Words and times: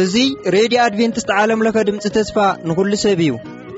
እዙ 0.00 0.14
ሬድዮ 0.54 0.78
ኣድቨንትስት 0.86 1.30
ዓለምለኸ 1.42 1.76
ድምፂ 1.88 2.06
ተስፋ 2.16 2.36
ንኹሉ 2.68 2.92
ሰብ 3.04 3.20
እዩ 3.26 3.30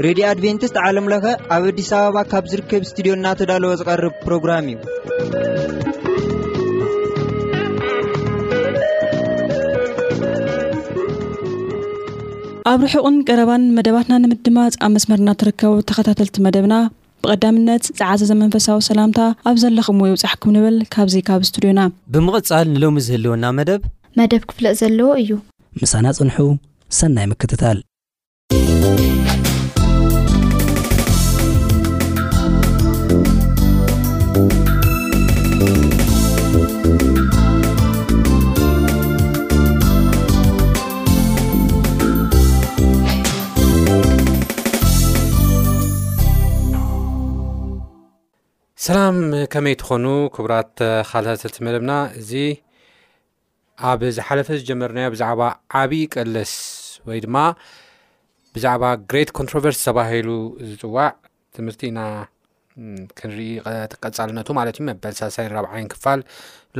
ሬድዮ 0.06 0.24
ኣድቨንትስት 0.30 0.76
ዓለምለኸ 0.86 1.24
ኣብ 1.56 1.62
ኣዲስ 1.70 1.90
ኣበባ 1.98 2.18
ካብ 2.32 2.44
ዝርከብ 2.52 2.82
እስትድዮ 2.88 3.12
እናተዳለወ 3.18 3.72
ዝቐርብ 3.80 4.14
ፕሮግራም 4.24 4.68
እዩ 4.74 4.78
ኣብ 12.72 12.80
ርሑቕን 12.90 13.14
ቀረባን 13.28 13.62
መደባትና 13.78 14.14
ንምድማፅ 14.24 14.74
ኣብ 14.86 14.90
መስመርናትርከቡ 14.96 15.74
ተኸታተልቲ 15.90 16.36
መደብና 16.46 16.74
ብቐዳምነት 17.24 17.84
ዝዓዘ 17.98 18.20
ዘመንፈሳዊ 18.30 18.78
ሰላምታ 18.90 19.20
ኣብ 19.48 19.56
ዘለኹም 19.62 19.98
ዎ 20.02 20.06
ይውፃሕኩም 20.10 20.52
ንብል 20.56 20.76
ካብዙ 20.94 21.14
ካብ 21.28 21.40
እስቱድዮና 21.46 21.80
ብምቕጻል 22.14 22.66
ንሎሚ 22.74 22.96
ዝህልወና 23.08 23.44
መደብ 23.58 23.82
መደብ 24.20 24.42
ክፍለጥ 24.52 24.74
ዘለዎ 24.82 25.10
እዩ 25.24 25.30
ምሳና 25.82 26.06
ጽንሑ 26.18 26.36
ሰናይ 27.00 27.26
ምክትታል 27.34 27.78
ሰላም 48.88 49.16
ከመይ 49.52 49.74
ትኾኑ 49.80 50.04
ክቡራት 50.34 50.76
ካልተልቲ 51.08 51.56
መደብና 51.66 51.94
እዚ 52.20 52.30
ኣብ 53.88 54.00
ዝሓለፈ 54.16 54.48
ዝጀመርናዮ 54.60 55.06
ብዛዕባ 55.14 55.40
ዓብዪ 55.80 55.94
ቀለስ 56.14 56.52
ወይ 57.08 57.18
ድማ 57.24 57.34
ብዛዕባ 58.54 58.84
ግሬት 59.10 59.30
ኮንትሮቨርስ 59.38 59.80
ዝተባሂሉ 59.82 60.28
ዝፅዋዕ 60.68 61.10
ትምህርቲ 61.56 61.82
ኢና 61.90 62.00
ክንርኢ 63.18 63.48
ቀፃልነቱ 64.04 64.48
ማለት 64.60 64.78
እዩ 64.80 64.86
መበል 64.90 65.14
ሳሳይን 65.20 65.52
ረብዓይን 65.56 65.90
ክፋል 65.94 66.22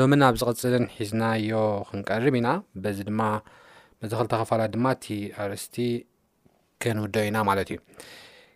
ሎምን 0.01 0.25
ኣብ 0.29 0.37
ዝቅፅልን 0.43 0.87
ሒዝናዮ 1.01 1.61
ክንቀርም 1.91 2.39
ኢና 2.41 2.49
በዚ 2.85 2.99
ድማ 3.11 3.21
መተክል 4.03 4.31
ተከፋላት 4.35 4.73
ድማ 4.77 4.87
እቲ 4.99 5.07
ኣርስቲ 5.47 5.77
ከንውደ 6.85 7.17
ኢና 7.31 7.39
ማለት 7.51 7.71
እዩ 7.75 7.79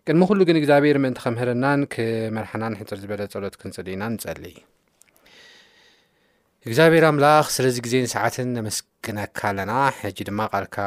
ቅድሚ 0.07 0.23
ኩሉ 0.29 0.39
ግን 0.47 0.57
እግዚኣብሔር 0.59 0.97
ምንቲ 1.03 1.19
ከምህርናን 1.25 1.81
መድሓና 2.37 2.63
ሕፅር 2.79 2.97
ዝበለ 3.01 3.21
ፀሎት 3.33 3.53
ክንፅሊ 3.59 3.87
ኢና 3.95 4.03
ንፀል 4.13 4.41
እግዚኣብሔር 6.67 7.03
ኣምላኽ 7.09 7.45
ስለዚ 7.57 7.75
ግዜን 7.85 8.07
ሰዓትን 8.13 8.49
ኣመስግነካ 8.61 9.39
ኣለና 9.51 9.73
ሕጂ 9.99 10.17
ድማ 10.29 10.39
ቃልካ 10.53 10.77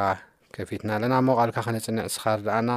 ከፊትና 0.55 0.89
ኣለና 0.97 1.13
ሞ 1.27 1.35
ልካ 1.51 1.57
ክነፅንዕ 1.67 2.05
ስኻኣና 2.15 2.69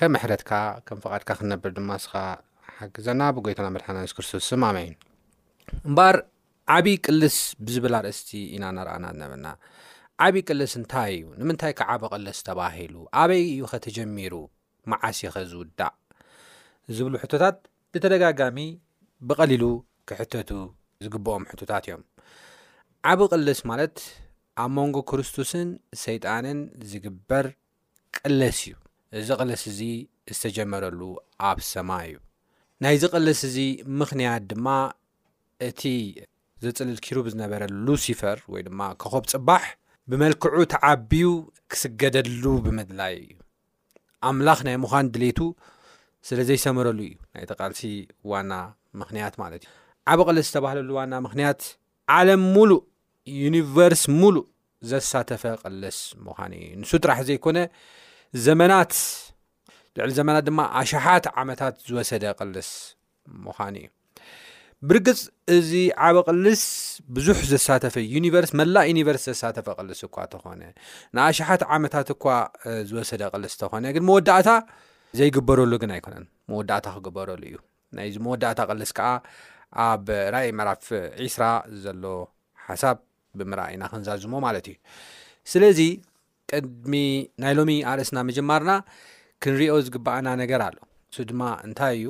ከም 0.00 0.14
ኣሕረትካ 0.20 0.52
ከምፈቃድካ 0.86 1.30
ክነብር 1.40 1.72
ድማ 1.78 1.90
ስሓግዘና 2.04 3.20
ብጎይትና 3.38 3.68
መድሓናንስክርስቶስ 3.76 4.48
ኣመይን 4.70 4.94
እምበር 5.88 6.18
ዓብይ 6.76 6.96
ቅልስ 7.08 7.36
ብዝብል 7.66 7.96
ኣርእስቲ 8.00 8.30
ኢና 8.56 8.64
ናርኣና 8.78 9.06
ነበና 9.24 9.46
ዓብዪ 10.24 10.36
ቅልስ 10.52 10.72
እንታይ 10.80 11.12
እዩ 11.18 11.26
ንምንታይ 11.42 11.74
ከዓበ 11.80 12.02
ቅልስ 12.14 12.40
ተባሂሉ 12.48 12.94
ኣበይ 13.24 13.44
እዩ 13.52 13.62
ከተጀሚሩ 13.74 14.34
መዓስኸ 14.90 15.32
ዝውዳእ 15.52 15.94
ዝብሉ 16.96 17.14
ሕቶታት 17.22 17.56
ብተደጋጋሚ 17.94 18.58
ብቐሊሉ 19.28 19.64
ክሕተቱ 20.08 20.50
ዝግብኦም 21.04 21.44
ሕቶታት 21.52 21.84
እዮም 21.88 22.02
ዓብ 23.10 23.20
ቅልስ 23.32 23.60
ማለት 23.70 23.96
ኣብ 24.62 24.70
መንጎ 24.78 24.96
ክርስቶስን 25.10 25.68
ሰይጣንን 26.04 26.58
ዝግበር 26.92 27.46
ቅለስ 28.16 28.58
እዩ 28.66 28.74
እዚ 29.18 29.28
ቕለስ 29.40 29.62
እዚ 29.72 29.80
ዝተጀመረሉ 30.34 31.00
ኣብ 31.50 31.58
ሰማ 31.72 31.90
እዩ 32.08 32.16
ናይዚ 32.84 33.02
ቕለስ 33.14 33.40
እዚ 33.48 33.56
ምክንያት 34.00 34.42
ድማ 34.50 34.68
እቲ 35.68 35.82
ዘፅልልኪሩ 36.64 37.18
ብዝነበረ 37.26 37.62
ሉሲፈር 37.86 38.38
ወይ 38.52 38.62
ድማ 38.68 38.80
ከኸብ 39.02 39.24
ፅባሕ 39.32 39.64
ብመልክዑ 40.12 40.54
ተዓቢዩ 40.74 41.26
ክስገደሉ 41.70 42.44
ብምድላይ 42.64 43.14
እዩ 43.24 43.36
ኣምላኽ 44.28 44.58
ናይ 44.66 44.76
ምዃን 44.84 45.06
ድሌቱ 45.14 45.38
ስለ 46.28 46.38
ዘይሰመረሉ 46.48 46.98
እዩ 47.06 47.14
ናይ 47.34 47.44
ተቃልሲ 47.50 47.80
ዋና 48.30 48.52
ምክንያት 49.00 49.34
ማለት 49.42 49.62
እዩ 49.66 49.70
ዓብ 50.12 50.20
ቐልስ 50.28 50.46
ዝተባሃለሉ 50.48 50.90
ዋና 50.98 51.14
ምክንያት 51.26 51.60
ዓለም 52.16 52.42
ሙሉእ 52.56 52.80
ዩኒቨርስ 53.42 54.02
ሙሉእ 54.20 54.44
ዘሳተፈ 54.90 55.44
ቀልስ 55.62 55.98
ምዃን 56.26 56.52
እዩ 56.60 56.68
ንሱ 56.82 56.92
ጥራሕ 57.04 57.18
ዘይኮነ 57.30 57.58
ዘመናት 58.46 58.92
ልዕል 59.98 60.10
ዘመናት 60.18 60.44
ድማ 60.48 60.60
ኣሸሓት 60.80 61.24
ዓመታት 61.42 61.74
ዝወሰደ 61.88 62.24
ቀልስ 62.40 62.70
ምዃን 63.46 63.74
እዩ 63.82 63.88
ብርግፅ 64.88 65.18
እዚ 65.54 65.70
ዓበ 66.06 66.16
ቅልስ 66.28 66.62
ብዙሕ 67.16 67.38
ዘሳተፈ 67.50 67.94
ዩኒቨርስ 68.12 68.50
መላእ 68.60 68.84
ዩኒቨርስ 68.90 69.24
ዘሳተፈ 69.30 69.66
ቅልስ 69.80 69.98
እኳ 70.06 70.16
ተኾነ 70.34 70.60
ንኣሽሓት 71.16 71.62
ዓመታት 71.76 72.10
እኳ 72.14 72.24
ዝወሰደ 72.90 73.22
ቅልስ 73.36 73.54
እተኾነ 73.56 73.84
ግን 73.96 74.04
መወዳእታ 74.10 74.50
ዘይግበረሉ 75.18 75.72
ግን 75.82 75.90
ኣይኮነን 75.96 76.24
መወዳእታ 76.52 76.86
ክግበረሉ 76.96 77.42
እዩ 77.50 77.58
ናይዚ 77.98 78.16
መወዳእታ 78.26 78.60
ቅልስ 78.70 78.90
ከዓ 78.98 79.10
ኣብ 79.88 80.06
ራይ 80.36 80.48
ምዕራፍ 80.60 80.86
ዒስራ 81.24 81.44
ዘሎ 81.84 82.04
ሓሳብ 82.70 82.96
ብምርኢና 83.40 83.82
ክንዛዝሞ 83.92 84.32
ማለት 84.46 84.66
እዩ 84.72 84.76
ስለዚ 85.52 85.80
ቅድሚ 86.52 86.94
ናይ 87.42 87.52
ሎሚ 87.58 87.70
ኣርእስና 87.90 88.18
መጀማርና 88.30 88.72
ክንሪዮ 89.44 89.74
ዝግባአና 89.86 90.28
ነገር 90.44 90.60
ኣሎ 90.68 90.78
እሱ 91.12 91.18
ድማ 91.32 91.42
እንታይ 91.68 91.94
እዩ 92.00 92.06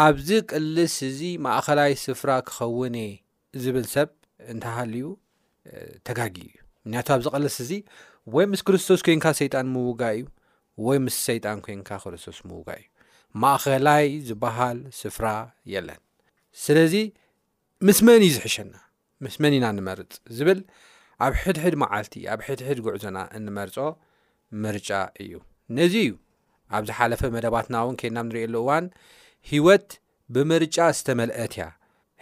ኣብዚ 0.00 0.30
ቅልስ 0.50 0.94
እዚ 1.08 1.20
ማእኸላይ 1.44 1.92
ስፍራ 2.04 2.30
ክኸውንእ 2.48 3.12
ዝብል 3.62 3.86
ሰብ 3.92 4.08
እንታሃልዩ 4.52 5.06
ተጋጊ 6.08 6.36
እዩ 6.48 6.52
ምምንያቱ 6.84 7.08
ኣብዚ 7.14 7.26
ቅልስ 7.36 7.56
እዚ 7.64 7.70
ወይ 8.34 8.44
ምስ 8.52 8.60
ክርስቶስ 8.66 9.00
ኮንካ 9.06 9.26
ሰይጣን 9.40 9.66
ምውጋ 9.74 10.02
እዩ 10.16 10.22
ወይ 10.86 10.98
ምስ 11.04 11.16
ሰይጣን 11.28 11.58
ኮይንካ 11.66 11.90
ክርስቶስ 12.04 12.38
ምውጋ 12.50 12.68
እዩ 12.80 12.86
ማእኸላይ 13.44 14.04
ዝበሃል 14.28 14.78
ስፍራ 15.00 15.26
የለን 15.72 16.00
ስለዚ 16.64 16.94
ምስመን 17.88 18.20
እዩ 18.26 18.30
ዝሕሸና 18.36 18.74
ምስመን 19.26 19.54
ኢና 19.58 19.66
ንመርፅ 19.78 20.12
ዝብል 20.38 20.60
ኣብ 21.26 21.34
ሕድሕድ 21.42 21.74
መዓልቲ 21.84 22.14
ኣብ 22.32 22.40
ሕድሕድ 22.48 22.78
ጉዕዞና 22.86 23.18
እንመርፆ 23.38 23.76
ምርጫ 24.64 24.90
እዩ 25.24 25.32
ነዚ 25.78 25.94
እዩ 26.06 26.12
ኣብዝ 26.78 26.90
ሓለፈ 26.98 27.20
መደባትና 27.36 27.74
እውን 27.84 27.96
ከድናብ 28.00 28.26
ንሪእየሉ 28.28 28.54
እዋን 28.64 28.84
ሂወት 29.50 29.88
ብምርጫ 30.34 30.76
ዝተመልአት 30.96 31.52
ያ 31.58 31.64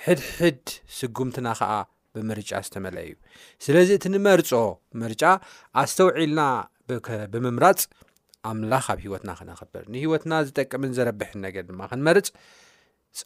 ሕድሕድ 0.03 0.63
ስጉምትና 0.97 1.49
ከዓ 1.61 1.71
ብምርጫ 2.15 2.51
ዝተመልአ 2.67 3.01
እዩ 3.07 3.15
ስለዚ 3.65 3.89
እቲ 3.99 4.05
ንመርፆ 4.13 4.51
ምርጫ 5.03 5.23
ኣስተውዒልና 5.83 6.41
ብምምራፅ 7.33 7.81
ኣምላኽ 8.51 8.87
ኣብ 8.93 8.99
ሂወትና 9.07 9.31
ክነክብር 9.39 9.85
ንሂወትና 9.95 10.33
ዝጠቅምን 10.49 10.95
ዘረብሕን 10.99 11.43
ነገር 11.47 11.65
ድማ 11.71 11.81
ክንመርፅ 11.93 12.29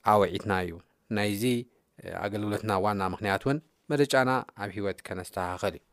ፀውዒትና 0.06 0.53
እዩ 0.65 0.72
ናይዚ 1.19 1.44
ኣገልግሎትና 2.25 2.72
ዋና 2.87 3.03
ምክንያት 3.16 3.44
እውን 3.47 3.60
መርጫና 3.93 4.31
ኣብ 4.62 4.72
ሂወት 4.78 4.99
ከነስተኻኸል 5.09 5.77
እዩ 5.81 5.84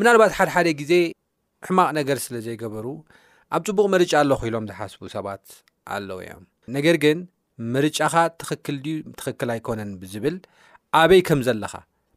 ምናልባት 0.00 0.34
ሓደሓደ 0.40 0.68
ግዜ 0.82 0.92
ሕማቅ 1.68 1.90
ነገር 2.00 2.18
ስለ 2.26 2.34
ዘይገበሩ 2.48 2.86
ኣብ 3.56 3.62
ፅቡቅ 3.70 3.86
መርጫ 3.96 4.12
ኣለክኢሎም 4.24 4.68
ዝሓስቡ 4.72 5.02
ሰባት 5.16 5.46
ኣለው 5.94 6.18
እዮም 6.26 6.44
ነገር 6.74 6.96
ግን 7.04 7.18
ምርጫኻ 7.74 8.14
ትክክል 8.40 8.76
ድ 8.84 8.88
ትክክል 9.20 9.48
ኣይኮነን 9.54 9.90
ብዝብል 10.00 10.36
ኣበይ 11.00 11.20
ከም 11.28 11.40
ዘለኻ 11.46 11.74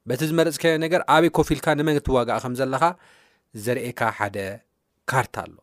በቲ 0.09 0.21
ዝመረፅካዮ 0.29 0.73
ነገር 0.85 1.01
ኣበይ 1.15 1.31
ኮፍልካ 1.37 1.67
ንመን 1.79 1.97
እትዋጋእ 2.01 2.39
ከም 2.43 2.53
ዘለካ 2.59 2.83
ዘርእካ 3.65 3.99
ሓደ 4.17 4.37
ካርታ 5.09 5.35
ኣሎ 5.45 5.53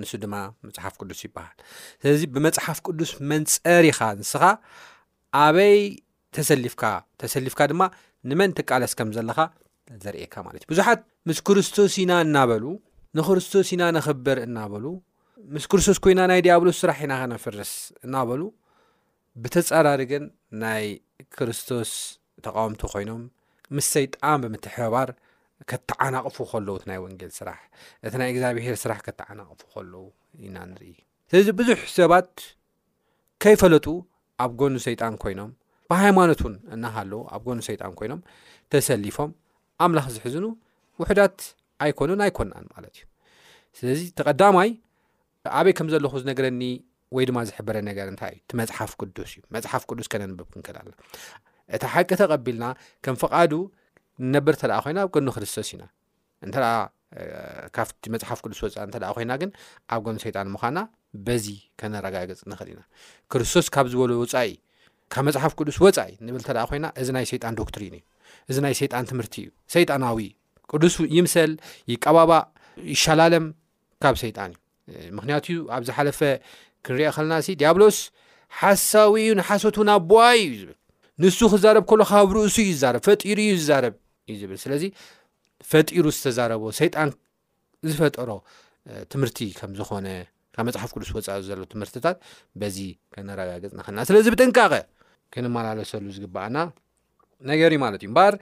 ንሱ 0.00 0.10
ድማ 0.22 0.34
መፅሓፍ 0.66 0.94
ቅዱስ 1.00 1.20
ይበሃል 1.26 1.56
ስለዚ 2.02 2.22
ብመፅሓፍ 2.34 2.78
ቅዱስ 2.86 3.10
መንፀሪኻ 3.32 3.98
ንስኻ 4.20 4.42
ኣበይ 5.44 5.78
ተሰሊፍካ 6.36 6.82
ተሰሊፍካ 7.22 7.60
ድማ 7.72 7.82
ንመን 8.30 8.50
ትቃለስ 8.58 8.92
ከም 9.00 9.10
ዘለኻ 9.16 9.38
ዘርእካ 10.04 10.34
ማለት 10.46 10.62
እዩ 10.64 10.68
ብዙሓት 10.72 11.00
ምስ 11.28 11.38
ክርስቶስ 11.46 11.94
ኢና 12.02 12.12
እናበሉ 12.26 12.64
ንክርስቶስ 13.18 13.68
ኢና 13.74 13.82
ንክብር 13.96 14.38
እናበሉ 14.46 14.84
ምስ 15.54 15.64
ክርስቶስ 15.70 15.98
ኮይና 16.04 16.20
ናይ 16.30 16.40
ዲያብሎስ 16.46 16.76
ስራሕ 16.82 16.98
ኢናከነፍርስ 17.06 17.72
እናበሉ 18.06 18.42
ብተፀራሪግን 19.42 20.24
ናይ 20.62 20.84
ክርስቶስ 21.36 21.90
ተቃውምቲ 22.46 22.82
ኮይኖም 22.92 23.22
ምስ 23.76 23.86
ሰይጣን 23.96 24.38
ብምትሕበባር 24.44 25.10
ከተዓናቕፉ 25.70 26.36
ከለው 26.50 26.74
እ 26.80 26.84
ናይ 26.90 26.98
ወንጌል 27.04 27.30
ስራሕ 27.38 27.58
እቲ 28.08 28.12
ናይ 28.22 28.28
እግዚኣብሄር 28.32 28.76
ስራሕ 28.82 28.98
ከተዓናቕፉ 29.06 29.60
ከለው 29.74 30.04
ኢና 30.46 30.56
ንርኢ 30.70 30.92
ስለዚ 31.30 31.48
ብዙሕ 31.60 31.78
ሰባት 31.96 32.30
ከይፈለጡ 33.44 33.86
ኣብ 34.44 34.52
ጎኑ 34.60 34.74
ሰይጣን 34.88 35.14
ኮይኖም 35.22 35.50
ብሃይማኖትውን 35.90 36.54
እናሃለዉ 36.74 37.20
ኣብ 37.34 37.42
ጎኑ 37.48 37.58
ሰይጣን 37.68 37.94
ኮይኖም 38.00 38.20
ተሰሊፎም 38.72 39.30
ኣምላኽ 39.84 40.06
ዝሕዝኑ 40.16 40.46
ውሕዳት 41.02 41.38
ኣይኮኑን 41.84 42.20
ኣይኮናን 42.26 42.64
ማለት 42.74 42.94
እዩ 42.98 43.06
ስለዚ 43.78 44.00
ተቀዳማይ 44.18 44.70
ኣበይ 45.58 45.72
ከም 45.78 45.88
ዘለኹ 45.92 46.12
ዝነገረኒ 46.22 46.62
ወይ 47.16 47.24
ድማ 47.28 47.38
ዝሕበረ 47.48 47.76
ነገር 47.90 48.06
እንታይ 48.12 48.32
እዩ 48.34 48.40
እቲ 48.44 48.50
መፅሓፍ 48.60 48.90
ቅዱስ 49.00 49.30
እዩ 49.36 49.40
መፅሓፍ 49.54 49.82
ቅዱስ 49.90 50.06
ከነንብብ 50.12 50.46
ክንክህልኣና 50.52 50.90
እታ 51.76 51.84
ሓቂ 51.94 52.08
ተቐቢልና 52.20 52.64
ከም 53.04 53.16
ፍቃዱ 53.22 53.52
ንነበር 54.28 54.54
ተ 54.60 54.62
ኮይና 54.84 54.98
ኣብ 55.06 55.14
ኑ 55.26 55.32
ክርስቶስ 55.36 55.68
ኢና 55.74 55.82
እንካብ 56.46 57.88
መፅሓፍ 58.14 58.38
ቅዱስ 58.44 58.58
ወፃኢ 58.66 58.86
እተ 58.90 58.96
ኮይና 59.16 59.32
ግን 59.42 59.50
ኣብ 59.94 60.00
ጎኑ 60.06 60.16
ሰይጣን 60.24 60.48
ምኳና 60.54 60.78
በዚ 61.26 61.46
ከነረጋግፅ 61.82 62.42
ንክእል 62.52 62.68
ኢና 62.74 62.82
ክርስቶስ 63.32 63.66
ካብ 63.76 63.86
ዝበሉ 63.94 64.10
ወፃኢ 64.24 64.52
ካብ 65.14 65.24
መፅሓፍ 65.28 65.52
ቅዱስ 65.60 65.78
ወፃኢ 65.86 66.12
ንብል 66.28 66.44
ተ 66.48 66.66
ኮይና 66.72 66.86
እዚ 67.02 67.08
ናይ 67.18 67.26
ሰይጣን 67.32 67.54
ዶክትሪን 67.60 67.94
እዩ 68.00 68.04
እዚ 68.50 68.56
ናይ 68.66 68.74
ሰይጣን 68.82 69.04
ትምህርቲ 69.12 69.36
እዩ 69.44 69.50
ሰይጣናዊ 69.76 70.18
ቅዱስ 70.72 70.96
ይምሰል 71.18 71.52
ይቀባባ 71.92 72.32
ይሻላለም 72.94 73.46
ካብ 74.04 74.14
ሰይጣን 74.24 74.50
እዩ 74.54 74.58
ምክንያት 75.18 75.46
ኣብዝሓለፈ 75.76 76.20
ክንሪኦ 76.86 77.10
ከለና 77.16 77.34
እሲ 77.42 77.48
ዲያብሎስ 77.62 77.98
ሓሳዊ 78.60 79.14
ዩ 79.28 79.30
ንሓሶት 79.40 79.76
ናቦዋ 79.88 80.20
እዩ 80.38 80.46
ዝብል 80.60 80.74
ንሱ 81.22 81.38
ክዛረብ 81.52 81.84
ከሎ 81.90 82.00
ካብ 82.10 82.28
ርእሱ 82.36 82.56
እዩ 82.64 82.72
ርብ 82.94 83.02
ፈጢሩ 83.08 83.38
እዩ 83.46 83.52
ዝዛረብ 83.62 83.94
እዩ 84.28 84.34
ዝብል 84.42 84.58
ስለዚ 84.64 84.82
ፈጢሩ 85.70 86.04
ዝተዛረቦ 86.16 86.62
ሰይጣን 86.80 87.10
ዝፈጠሮ 87.90 88.30
ትምህርቲ 89.12 89.38
ከምዝኮነ 89.58 90.06
ካብ 90.54 90.64
መፅሓፍ 90.68 90.90
ቅዱስ 90.94 91.10
ወፃኢ 91.16 91.40
ዘሎ 91.50 91.60
ትምህርትታት 91.72 92.16
በዚ 92.60 92.78
ከነረጋገፅ 93.14 93.72
ንክልና 93.78 94.00
ስለዚ 94.10 94.26
ብጥንቃቐ 94.34 94.74
ክንመላለሰሉ 95.34 96.04
ዝግባኣና 96.16 96.56
ነገር 97.50 97.70
እዩ 97.74 97.80
ማለት 97.84 98.00
እዩ 98.04 98.10
ምበር 98.12 98.34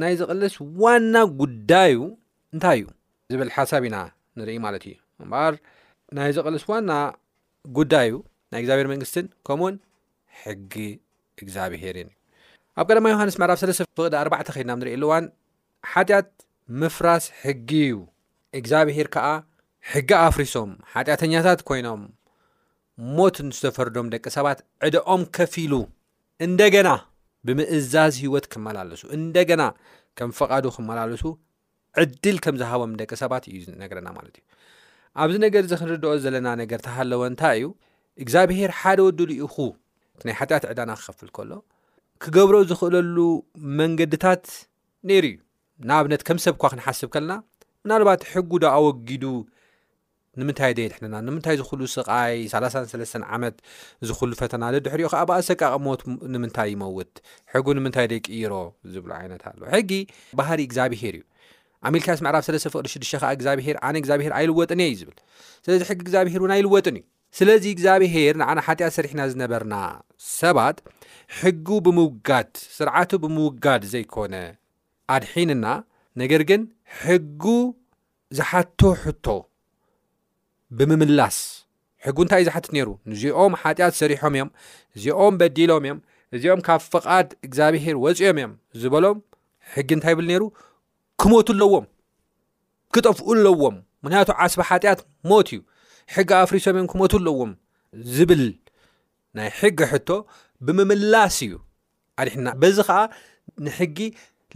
ናይ 0.00 0.14
ዘቕልስ 0.20 0.54
ዋና 0.82 1.14
ጉዳይ 1.42 1.92
እንታይ 2.54 2.78
እዩ 2.82 2.88
ዝብል 3.32 3.48
ሓሳብ 3.56 3.82
ኢና 3.88 3.96
ንርኢ 4.38 4.58
ማለት 4.66 4.82
እዩ 4.90 4.94
በር 5.32 5.54
ናይ 6.16 6.30
ዘቐልስዋና 6.36 6.92
ጉዳዩ 7.78 8.10
ናይ 8.52 8.58
እግዚኣብሄር 8.62 8.88
መንግስትን 8.92 9.26
ከምኡውን 9.46 9.76
ሕጊ 10.42 10.74
እግዚኣብሄርን 11.42 12.08
እዩ 12.10 12.14
ኣብ 12.82 12.88
ቀማ 12.96 13.06
ዮሃንስ 13.14 13.34
መዕራፍ 13.40 13.58
ሰለስተ 13.62 13.82
ፍቅዲ 13.88 13.98
4ባዕተ 14.22 14.48
ከድናብ 14.54 14.78
ንርእየሉዋን 14.82 15.24
ሓጢኣት 15.92 16.30
ምፍራስ 16.80 17.24
ሕጊ 17.42 17.70
ዩ 17.90 17.96
እግዚኣብሄር 18.60 19.08
ከዓ 19.14 19.26
ሕጊ 19.92 20.10
ኣፍሪሶም 20.28 20.70
ሓጢአተኛታት 20.94 21.60
ኮይኖም 21.68 22.02
ሞት 23.18 23.36
ዝተፈርዶም 23.58 24.06
ደቂ 24.14 24.24
ሰባት 24.36 24.58
ዕድኦም 24.86 25.22
ከፊሉ 25.36 25.72
እንደገና 26.46 26.88
ብምእዛዝ 27.48 28.14
ሂወት 28.24 28.46
ክመላለሱ 28.52 29.02
እንደገና 29.18 29.62
ከም 30.18 30.30
ፍቃዱ 30.38 30.64
ክመላለሱ 30.76 31.22
ዕድል 32.02 32.36
ከም 32.46 32.56
ዝሃቦም 32.62 32.92
ደቂ 33.02 33.10
ሰባት 33.24 33.44
እዩ 33.50 33.58
ዝነገረና 33.66 34.08
ማለት 34.16 34.34
እዩ 34.40 34.44
ኣብዚ 35.24 35.36
ነገር 35.46 35.62
እዚ 35.66 35.74
ክንርድኦ 35.80 36.10
ዘለና 36.24 36.48
ነገር 36.62 36.80
ተሃለወ 36.86 37.20
እንታይ 37.30 37.56
እዩ 37.60 37.66
እግዚኣብሄር 38.22 38.70
ሓደ 38.80 38.98
ወዱሉ 39.06 39.30
ኢኹ 39.44 39.56
ናይ 40.28 40.34
ሓጢኣት 40.38 40.64
ዕዳና 40.70 40.90
ክከፍል 41.00 41.28
ከሎ 41.36 41.50
ክገብሮ 42.22 42.56
ዝኽእለሉ 42.70 43.18
መንገድታት 43.80 44.44
ነይሩ 45.10 45.24
እዩ 45.34 45.38
ንኣብነት 45.90 46.22
ከም 46.28 46.38
ሰብ 46.46 46.54
ኳ 46.62 46.72
ክንሓስብ 46.72 47.10
ከለና 47.14 47.34
ምናልባት 47.86 48.22
ሕጉ 48.32 48.50
ዶ 48.62 48.66
ኣወጊዱ 48.76 49.24
ንምንታይ 50.40 50.72
ዶ 50.76 50.78
የድሕና 50.84 51.14
ንምንታይ 51.26 51.56
ዝክሉ 51.60 51.80
ስቃይ 51.96 52.36
3ሰስተ 52.54 53.20
ዓመት 53.36 53.56
ዝኽሉ 54.08 54.30
ፈተና 54.40 54.64
ልድሕሪኡ 54.74 55.08
ከዓ 55.12 55.22
ብኣ 55.30 55.38
ሰቃቅሞት 55.50 56.02
ንምንታይ 56.34 56.68
ይመውት 56.74 57.12
ሕጉ 57.52 57.66
ንምንታይ 57.78 58.06
ዶቂይሮ 58.14 58.52
ዝብሉ 58.94 59.10
ዓይነት 59.20 59.42
ኣለ 59.50 59.62
ሕጊ 59.74 59.90
ባህሪ 60.40 60.58
እግዚኣብሄር 60.68 61.16
እዩ 61.20 61.24
ኣሜልካስ 61.88 62.18
ምዕራፍ 62.26 62.42
3ለስፍቅሊ6ዱሽ 62.48 63.12
ከዓ 63.20 63.28
እግዚኣብሄር 63.36 63.76
ኣነ 63.86 63.94
እግዚኣብሄር 64.02 64.32
ኣይልወጥን 64.38 64.80
እየ 64.84 64.88
እዩ 64.94 64.98
ዝብል 65.00 65.16
ስለዚ 65.66 65.80
ሕጊ 65.90 66.00
እግዚኣብሄር 66.06 66.40
እውን 66.42 66.52
ኣይልወጥን 66.54 66.96
እዩ 67.00 67.04
ስለዚ 67.38 67.64
እግዚኣብሄር 67.74 68.34
ንዓነ 68.40 68.58
ሓጢኣት 68.68 68.94
ሰሪሕና 68.98 69.20
ዝነበርና 69.32 69.74
ሰባት 70.40 70.78
ሕጊ 71.40 71.66
ብምውጋድ 71.86 72.50
ስርዓቱ 72.76 73.10
ብምውጋድ 73.24 73.82
ዘይኮነ 73.92 74.34
ኣድሒንና 75.16 75.66
ነገር 76.22 76.42
ግን 76.50 76.62
ሕጊ 77.04 77.42
ዝሓቶ 78.38 78.80
ሕቶ 79.02 79.26
ብምምላስ 80.78 81.38
ሕጉ 82.04 82.16
እንታይ 82.24 82.40
እዩ 82.42 82.46
ዝሓትት 82.48 82.70
ነይሩ 82.76 82.88
ንዚኦም 83.10 83.52
ሓጢኣት 83.60 83.94
ሰሪሖም 84.00 84.34
እዮም 84.36 84.50
እዚኦም 84.96 85.34
በዲሎም 85.40 85.84
እዮም 85.86 85.98
እዚኦም 86.36 86.60
ካብ 86.66 86.80
ፍቓድ 86.92 87.28
እግዚኣብሄር 87.46 87.96
ወፂኦም 88.04 88.36
እዮም 88.40 88.52
ዝበሎም 88.80 89.18
ሕጊ 89.76 89.88
እንታይ 89.96 90.12
ይብል 90.14 90.26
ነይሩ 90.30 90.42
ክመቱ 91.22 91.48
ኣለዎም 91.54 91.86
ክጠፍኡ 92.94 93.28
ለዎም 93.46 93.76
ምክንያቱ 94.04 94.28
ዓስባ 94.44 94.60
ሓጢኣት 94.68 95.00
ሞት 95.30 95.48
እዩ 95.54 95.60
ሕጊ 96.14 96.30
ኣፍሪሶም 96.42 96.74
እዮም 96.76 96.86
ክመቱ 96.92 97.12
ኣለዎም 97.20 97.50
ዝብል 98.14 98.42
ናይ 99.36 99.48
ሕጊ 99.60 99.78
ሕቶ 99.92 100.08
ብምምላስ 100.66 101.36
እዩ 101.46 101.54
ኣድሕና 102.22 102.48
በዚ 102.60 102.76
ከዓ 102.88 102.98
ንሕጊ 103.68 103.98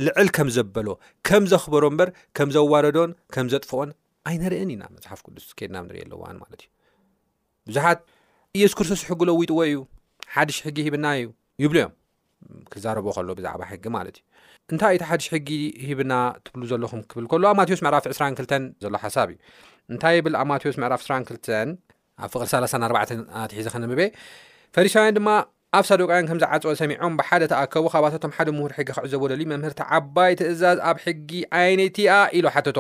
ልዕል 0.09 0.29
ከም 0.37 0.49
ዘበሎ 0.57 0.89
ከም 1.31 1.43
ዘክበሮ 1.53 1.83
እምበር 1.93 2.09
ከም 2.39 2.49
ዘዋረዶን 2.57 3.11
ከምዘጥፍኦን 3.37 3.91
ኣይነርአን 4.33 4.71
ኢና 4.75 4.83
መፅሓፍ 4.95 5.21
ቅዱስ 5.27 5.47
ከድና 5.59 5.77
ብ 5.83 5.87
ንሪኢ 5.89 6.03
ኣለዋን 6.07 6.37
ማለት 6.43 6.63
እዩ 6.65 6.71
ብዙሓት 7.71 7.99
የሱስ 8.61 8.75
ክርስቶስ 8.79 9.03
ሕጊለው 9.11 9.37
ይጥዎ 9.47 9.59
እዩ 9.73 9.81
ሓድሽ 10.37 10.59
ሕጊ 10.69 10.79
ሂብና 10.87 11.07
እዩ 11.23 11.27
ይብሉእዮም 11.65 11.93
ክዛረቦ 12.73 13.07
ሎ 13.29 13.31
ብዛዕባ 13.39 13.61
ሕጊ 13.71 13.85
ማ 13.95 13.99
ዩ 14.09 14.19
እንታይ 14.73 14.91
እኢቲ 14.97 15.03
ሓድሽ 15.11 15.27
ሕጊ 15.35 15.49
ሂብና 15.87 16.13
ትብ 16.45 16.61
ዘለኹም 16.71 17.01
ክብል 17.11 17.25
ከ 17.31 17.35
ማዎስ 17.61 17.81
ምዕራፍ 17.87 18.05
22 18.13 18.69
ዘሎ 18.83 18.95
ሓሳብ 19.05 19.29
እዩ 19.33 19.39
እንታይ 19.93 20.17
ብል 20.27 20.35
ኣማዎስ 20.43 20.77
ዕራፍ 20.91 21.01
22 21.11 21.51
ኣብ 22.23 22.31
ቕ4 22.43 22.93
ትሒዚ 23.51 23.67
ክንበ 23.75 24.01
ፈሪሳውያን 24.77 25.15
ድማ 25.17 25.29
ኣብ 25.77 25.85
ሳዱቃውያን 25.89 26.27
ከምዝዓፀኦ 26.29 26.73
ሰሚዖም 26.81 27.13
ብሓደ 27.19 27.43
ተኣከቡ 27.53 27.85
ካባቶም 27.93 28.33
ሓደ 28.37 28.49
ምሁር 28.57 28.73
ሕጊ 28.79 28.89
ክዕዘቦ 28.97 29.23
ዩ 29.41 29.45
መምርቲ 29.53 29.81
ዓባይ 29.99 30.33
ትእዛዝ 30.41 30.79
ኣብ 30.91 30.97
ሕጊ 31.05 31.31
ዓይነትኣ 31.61 32.09
ኢሉ 32.39 32.47
ሓተቶ 32.55 32.79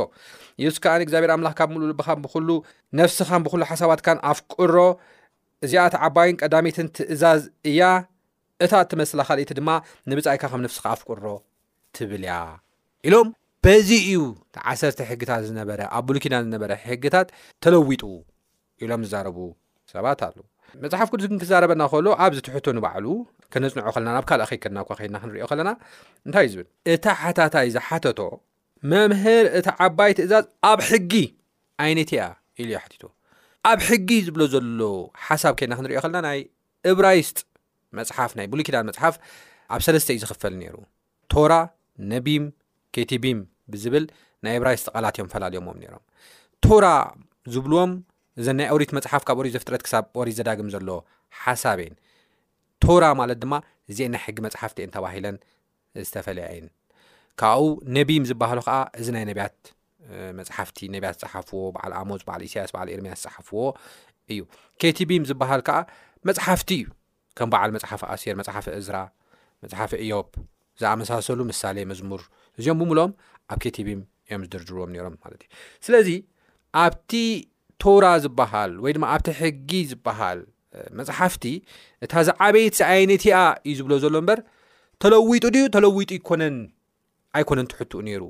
ይስ 0.64 0.76
ከዓን 0.84 1.02
እግዚኣብሔርምላካብ 1.04 1.68
ምሉብ 1.74 2.00
ብ 2.00 2.56
ነፍስኻን 3.00 3.44
ብሉ 3.46 3.60
ሓሳባትካን 3.70 4.18
ኣፍቁሮ 4.32 4.76
እዚኣቲ 5.66 5.94
ዓባይን 6.08 6.36
ቀዳሜትን 6.42 6.86
ትእዛዝ 6.96 7.42
እያ 7.70 7.80
እታ 8.64 8.72
እቲ 8.84 8.92
መስላካሊእቲ 9.02 9.50
ድማ 9.58 9.70
ንብጻኢካ 10.10 10.42
ከም 10.52 10.60
ንፍስ 10.64 10.78
ከ 10.82 10.86
ኣፍቅሮ 10.94 11.26
ትብል 11.96 12.24
ያ 12.30 12.34
ኢሎም 13.06 13.28
በዚ 13.64 13.88
እዩ 14.06 14.20
ዓሰርተ 14.70 15.00
ሕግታት 15.10 15.42
ዝነበረ 15.48 15.80
ኣብ 15.96 16.04
ብሉኪዳን 16.08 16.42
ዝነበረ 16.46 16.70
ሕግታት 16.88 17.28
ተለዊጡ 17.64 18.02
ኢሎም 18.84 19.02
ዝዛረቡ 19.06 19.38
ሰባት 19.92 20.20
ኣሉ 20.28 20.36
መፅሓፍ 20.82 21.08
ቅዱስ 21.12 21.26
ግን 21.30 21.38
ክዛረበና 21.42 21.82
ከሎ 21.92 22.06
ኣብ 22.24 22.32
ዝትሕቶ 22.36 22.66
ንባዕሉ 22.76 23.06
ክነፅንዖ 23.52 23.86
ከለና 23.94 24.10
ናብ 24.16 24.24
ካልእ 24.30 24.46
ከይከድና 24.50 24.78
እኳ 24.84 24.90
ከና 25.00 25.16
ክንሪኦ 25.22 25.46
ከለና 25.50 25.70
እንታይ 26.26 26.44
እዩ 26.48 26.52
ዝብል 26.54 26.68
እታ 26.92 27.04
ሓታታይ 27.22 27.66
ዝሓተቶ 27.74 28.20
መምህር 28.90 29.44
እቲ 29.58 29.66
ዓባይ 29.86 30.12
ትእዛዝ 30.18 30.46
ኣብ 30.70 30.80
ሕጊ 30.90 31.12
ዓይነት 31.86 32.10
ያ 32.20 32.24
ኢሉ 32.60 32.70
ዩ 32.76 32.80
ቲቶ 32.92 33.02
ኣብ 33.70 33.80
ሕጊ 33.88 34.08
ዝብሎ 34.28 34.42
ዘሎ 34.54 34.80
ሓሳብ 35.26 35.52
ከና 35.60 35.72
ክንሪኦ 35.80 36.00
ከለና 36.04 36.20
ናይ 36.28 36.40
እብራይስጥ 36.92 37.36
መፅሓፍ 37.98 38.30
ናይ 38.38 38.46
ብሉኪዳን 38.52 38.86
መፅሓፍ 38.90 39.14
ኣብ 39.74 39.80
ሰለስተ 39.86 40.08
እዩ 40.14 40.18
ዝክፈል 40.24 40.54
ነይሩ 40.62 40.76
ቶራ 41.32 41.52
ነቢም 42.12 42.44
ኬቲቢም 42.96 43.38
ብዝብል 43.72 44.04
ናይ 44.44 44.52
ኤብራይስቃላትእዮም 44.60 45.28
ፈላለዮምዎም 45.32 45.78
ነሮም 45.82 46.04
ቶራ 46.64 46.86
ዝብልዎም 47.54 47.92
እዘ 48.40 48.46
ናይ 48.58 48.66
ውሪት 48.76 48.92
መፅሓፍ 48.98 49.22
ካብ 49.28 49.38
ኦሪት 49.42 49.54
ዘፍጥረት 49.56 49.82
ክሳብ 49.86 50.04
ኦሪ 50.20 50.28
ዘዳግም 50.38 50.68
ዘሎ 50.74 50.88
ሓሳብን 51.42 51.94
ቶራ 52.84 53.04
ማለት 53.20 53.38
ድማ 53.42 53.54
ዚአ 53.96 54.06
ናይ 54.14 54.20
ሕጊ 54.26 54.38
መፅሓፍቲ 54.46 54.78
እን 54.86 54.92
ተባሂለን 54.96 55.36
ዝተፈለየ 56.06 56.48
የን 56.56 56.66
ካብኡ 57.40 57.66
ነቢም 57.96 58.24
ዝበሃሉ 58.30 58.60
ከዓ 58.68 58.78
እዚ 59.00 59.08
ናይ 59.16 59.24
ነቢያት 59.30 59.58
መፅሓፍቲ 60.38 60.78
ነቢያት 60.94 61.16
ዝፀሓፍዎ 61.22 61.60
በዓል 61.74 61.92
ኣሞፅ 62.00 62.22
በዓል 62.28 62.42
ኢሳያስ 62.48 62.70
በዓ 62.74 62.82
ኤርምያስ 62.96 63.22
ፀሓፍዎ 63.26 63.62
እዩ 64.32 64.40
ኬቲ 64.82 64.98
ቢም 65.10 65.24
ዝበሃል 65.30 65.60
ከዓ 65.68 65.78
መፅሓፍቲ 66.28 66.70
እዩ 66.80 66.86
ከም 67.38 67.48
በዓል 67.52 67.70
መፅሓፍ 67.76 68.02
ኣሴር 68.14 68.34
መፅሓፍ 68.40 68.66
እዝራ 68.78 68.96
መፅሓፍ 69.64 69.92
እዮብ 70.04 70.28
ዝኣመሳሰሉ 70.80 71.38
ምሳሌ 71.50 71.76
መዝሙር 71.90 72.22
እዚኦም 72.58 72.78
ብሙሎም 72.82 73.10
ኣብ 73.52 73.58
ኬቴብም 73.64 74.00
እዮም 74.28 74.42
ዝድርድርዎም 74.46 74.90
ነይሮም 74.94 75.16
ማለት 75.24 75.40
እዩ 75.44 75.48
ስለዚ 75.86 76.08
ኣብቲ 76.82 77.12
ተውራ 77.82 78.06
ዝበሃል 78.24 78.72
ወይ 78.84 78.92
ድማ 78.96 79.04
ኣብቲ 79.14 79.28
ሕጊ 79.40 79.70
ዝበሃል 79.90 80.40
መፅሓፍቲ 80.98 81.44
እታዚ 82.04 82.28
ዓበይቲ 82.46 82.78
ዓይነት 82.92 83.24
ኣ 83.40 83.42
እዩ 83.68 83.74
ዝብሎ 83.80 83.92
ዘሎ 84.04 84.14
ምበር 84.24 84.40
ተለዊጡ 85.04 85.44
ድዩ 85.54 85.64
ተለዊጡ 85.76 86.10
ይኮነን 86.18 86.56
ኣይኮነን 87.38 87.66
ትሕትኡ 87.72 88.00
ነይሩ 88.08 88.22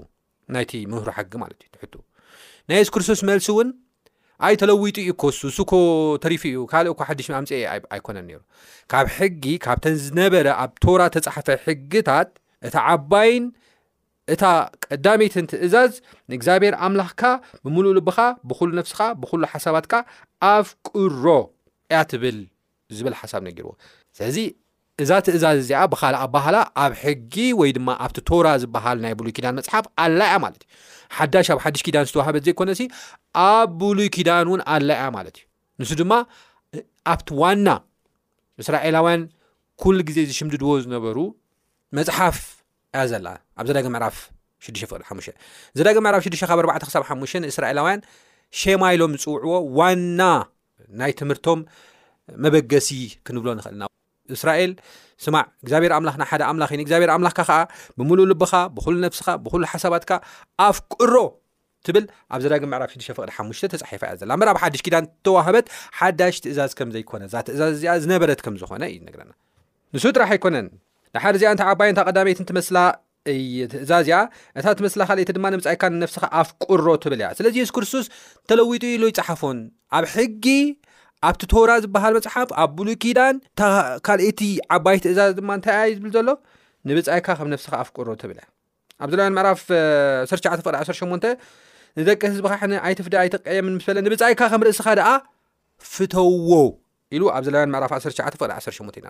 ናይቲ 0.54 0.72
ምምህሩ 0.90 1.08
ሓጊ 1.18 1.32
ማለት 1.44 1.58
እዩ 1.64 1.70
ትሕ 1.76 1.84
ናይ 2.70 2.78
የሱ 2.80 2.90
ክርስቶስ 2.94 3.20
መልሲ 3.28 3.46
እውን 3.52 3.68
ኣይ 4.46 4.54
ተለዊጡ 4.60 4.96
ዩ 5.08 5.12
ኮሱ 5.22 5.40
ስኮ 5.56 5.72
ተሪፉ 6.22 6.42
እዩ 6.52 6.58
ካልእ 6.70 6.92
ኳ 6.98 7.02
ሓዱሽምፅኣይኮነን 7.08 8.24
ነሩ 8.28 8.38
ካብ 8.92 9.06
ሕጊ 9.16 9.44
ካብተን 9.64 9.94
ዝነበረ 10.04 10.46
ኣብ 10.62 10.70
ቶራ 10.84 11.00
ተፃሓፈ 11.14 11.48
ሕጊታት 11.66 12.30
እታ 12.68 12.74
ዓባይን 12.94 13.44
እታ 14.34 14.42
ቀዳሜይትን 14.86 15.44
ትእዛዝ 15.50 15.92
ንእግዚኣብሔር 16.30 16.74
ኣምላኽካ 16.86 17.22
ብምሉእ 17.64 17.94
ልብኻ 17.98 18.18
ብኩሉ 18.50 18.68
ነፍስካ 18.80 19.00
ብኩሉ 19.20 19.42
ሓሳባትካ 19.52 19.94
ኣፍ 20.54 20.66
ቅሮ 20.90 21.24
ያ 21.94 22.02
ትብል 22.10 22.40
ዝብል 22.96 23.16
ሓሳብ 23.20 23.40
ነጊርዎ 23.48 23.72
ስለዚ 24.18 24.38
እዛ 25.02 25.10
ትእዛዝ 25.26 25.58
እዚኣ 25.62 25.80
ብካልእ 25.92 26.20
ኣባህላ 26.24 26.56
ኣብ 26.84 26.92
ሕጊ 27.02 27.34
ወይ 27.60 27.70
ድማ 27.76 27.88
ኣብቲ 28.04 28.18
ቶራ 28.28 28.46
ዝበሃል 28.62 28.98
ናይ 29.04 29.14
ብሉይ 29.20 29.32
ኪዳን 29.36 29.56
መፅሓፍ 29.58 29.84
ኣላያ 30.04 30.34
ማለት 30.44 30.62
እዩ 30.62 31.01
ሓዳሽ 31.16 31.48
ኣብ 31.54 31.58
ሓድሽ 31.64 31.82
ኪዳን 31.86 32.04
ዝተዋሃበት 32.08 32.42
ዘይኮነ 32.46 32.70
ሲ 32.78 32.82
ኣብ 33.50 33.68
ብሉይ 33.80 34.08
ኪዳን 34.16 34.46
እውን 34.50 34.60
ኣለ 34.74 34.88
ያ 35.00 35.04
ማለት 35.16 35.34
እዩ 35.38 35.44
ንስ 35.82 35.90
ድማ 36.00 36.12
ኣብቲ 37.12 37.28
ዋና 37.42 37.66
እስራኤላውያን 38.62 39.22
ኩሉ 39.82 39.96
ግዜ 40.08 40.18
ዝሽምድድዎ 40.30 40.70
ዝነበሩ 40.84 41.16
መፅሓፍ 41.98 42.38
ያ 42.98 43.04
ዘለ 43.12 43.26
ኣብ 43.60 43.64
ዘዳግ 43.70 43.86
ምዕራፍ 43.94 44.16
6 44.66 44.82
ቅ5 44.88 45.30
ዘዳግ 45.78 45.96
ምዕራፍ 46.06 46.22
6 46.32 46.44
ካብ 46.50 46.58
4 46.66 46.84
ክሳብ 46.88 47.02
ሓ 47.08 47.16
ንእስራኤላውያን 47.44 48.00
ሸማይሎም 48.60 49.12
ዝፅውዕዎ 49.22 49.54
ዋና 49.80 50.20
ናይ 51.00 51.12
ትምህርቶም 51.20 51.60
መበገሲ 52.44 52.88
ክንብሎ 53.26 53.48
ንኽእልና 53.58 53.84
እስራኤል 54.38 54.72
ስማዕ 55.24 55.44
እግዚኣብሔር 55.64 55.92
ኣምላክና 55.98 56.24
ሓደ 56.30 56.42
ኣምላክ 56.50 56.70
ኢ 56.74 56.78
ግዚብሔር 56.88 57.10
ኣምላኽካ 57.16 57.40
ከዓ 57.50 57.58
ብምሉእ 57.98 58.26
ልብኻ 58.30 58.52
ብኩሉ 58.76 58.94
ነፍስኻ 59.06 59.26
ብኩሉ 59.44 59.62
ሓሳባትካ 59.72 60.10
ኣፍ 60.68 60.78
ቁሮ 60.94 61.14
ትብል 61.86 62.04
ኣብ 62.34 62.40
ዘዳግም 62.44 62.70
ምዕራብ 62.72 62.90
6ቅዲ 62.94 63.10
5 63.42 63.68
ተፃሒፋ 63.74 64.02
እያ 64.08 64.14
ዘና 64.22 64.32
በራብ 64.40 64.58
ሓድሽ 64.62 64.82
ኪዳን 64.86 65.04
ተዋህበት 65.26 65.66
ሓዳሽ 65.98 66.34
ትእዛዝ 66.44 66.72
ከም 66.78 66.90
ዘይኮነእዛ 66.96 67.34
ትእዛዝ 67.46 67.72
እዚኣ 67.78 67.94
ዝነበረት 68.04 68.40
ከም 68.46 68.54
ዝኮነ 68.60 68.84
እነና 69.12 69.30
ንሱ 69.94 70.04
ጥራሕ 70.16 70.30
ኣይኮነን 70.36 70.68
ንሓደ 71.16 71.34
እዚኣ 71.38 71.50
ንታ 71.54 71.62
ዓባይታ 71.72 71.98
ቀዳመይት 72.08 72.38
ንትመስላ 72.44 72.78
ትእዛዝ 73.72 74.08
ኣ 74.18 74.20
እታ 74.58 74.66
ትመስላካቲ 74.78 75.20
ድማ 75.36 75.46
ንምይካነፍስካ 75.54 76.24
ኣፍ 76.40 76.48
ቁሮ 76.68 76.86
ትብል 77.02 77.20
ያ 77.24 77.28
ስለዚ 77.38 77.54
የሱስ 77.60 77.72
ክርስቶስ 77.76 78.06
ተለዊጡ 78.50 78.84
ኢሉ 78.94 79.04
ይፀሓፉን 79.12 79.58
ኣብ 79.98 80.04
ሕጊ 80.14 80.46
ኣብቲ 81.26 81.42
ቶወራ 81.50 81.70
ዝበሃል 81.82 82.12
መፅሓፍ 82.16 82.50
ኣብ 82.62 82.70
ብሉኪዳን 82.78 83.34
ካልእቲ 84.06 84.40
ዓባይቲ 84.76 85.04
እዛዝ 85.12 85.30
ድማ 85.38 85.50
እንታይ 85.58 85.84
ይ 85.88 85.92
ዝብል 85.98 86.10
ዘሎ 86.16 86.28
ንብጻይካ 86.90 87.28
ከም 87.38 87.48
ነፍስኻ 87.54 87.72
ኣፍቁሩ 87.82 88.08
ትብለ 88.22 88.38
ኣብ 89.02 89.08
ዘለና 89.12 89.30
ምዕራፍ 89.38 89.62
19 90.32 90.62
ፍ 90.64 90.66
18 90.76 91.26
ንደቂ 92.00 92.20
ህዝቢካ 92.32 92.52
ሕ 92.60 92.84
ኣይትፍደ 92.86 93.14
ኣይተቀየምን 93.24 93.74
ምስ 93.78 93.86
በለ 93.90 93.98
ንብጻይካ 94.06 94.40
ከም 94.52 94.62
ርእስኻ 94.66 94.86
ድኣ 94.98 95.08
ፍተውዎ 95.92 96.54
ኢሉ 97.16 97.22
ኣብ 97.36 97.42
ዘለያን 97.46 97.70
መዕራፍ 97.74 97.92
1ሸ 97.96 98.12
18 98.18 98.98
ኢና 99.00 99.04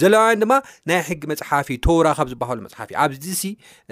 ዘለዋያን 0.00 0.40
ድማ 0.42 0.52
ናይ 0.88 1.00
ሕጊ 1.08 1.22
መፅሓፊ 1.32 1.68
ተውራካብ 1.86 2.28
ዝበሃሉ 2.32 2.58
መፅሓፊእ 2.66 2.98
ኣብዚሲ 3.04 3.42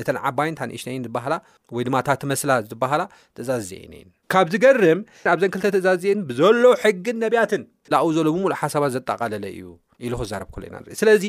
እተን 0.00 0.16
ዓባይን 0.28 0.56
ታንእሽነይን 0.61 1.04
ዝበሃላ 1.06 1.35
ወይድማ 1.76 1.94
እታትመስላ 2.02 2.52
ዝበሃላ 2.71 3.02
ትእዛዝ 3.37 3.62
ዘአነን 3.71 4.09
ካብ 4.33 4.47
ዝገርም 4.54 5.00
ኣብ 5.35 5.38
ዘን 5.42 5.52
ክልተ 5.54 5.66
ትእዛዝ 5.76 6.04
ን 6.18 6.21
ብዘሎ 6.30 6.64
ሕጊን 6.83 7.16
ነቢያትን 7.25 7.62
ብ 7.92 8.02
ዘሎ 8.16 8.25
ብሙሉእ 8.35 8.59
ሓሳባት 8.62 8.92
ዘጠቃለለ 8.97 9.47
እዩ 9.59 9.68
ኢሉ 10.06 10.12
ክዛረብ 10.23 10.49
ከሎ 10.56 10.62
ኢና 10.71 10.76
ኢ 10.94 10.99
ስለዚ 11.02 11.25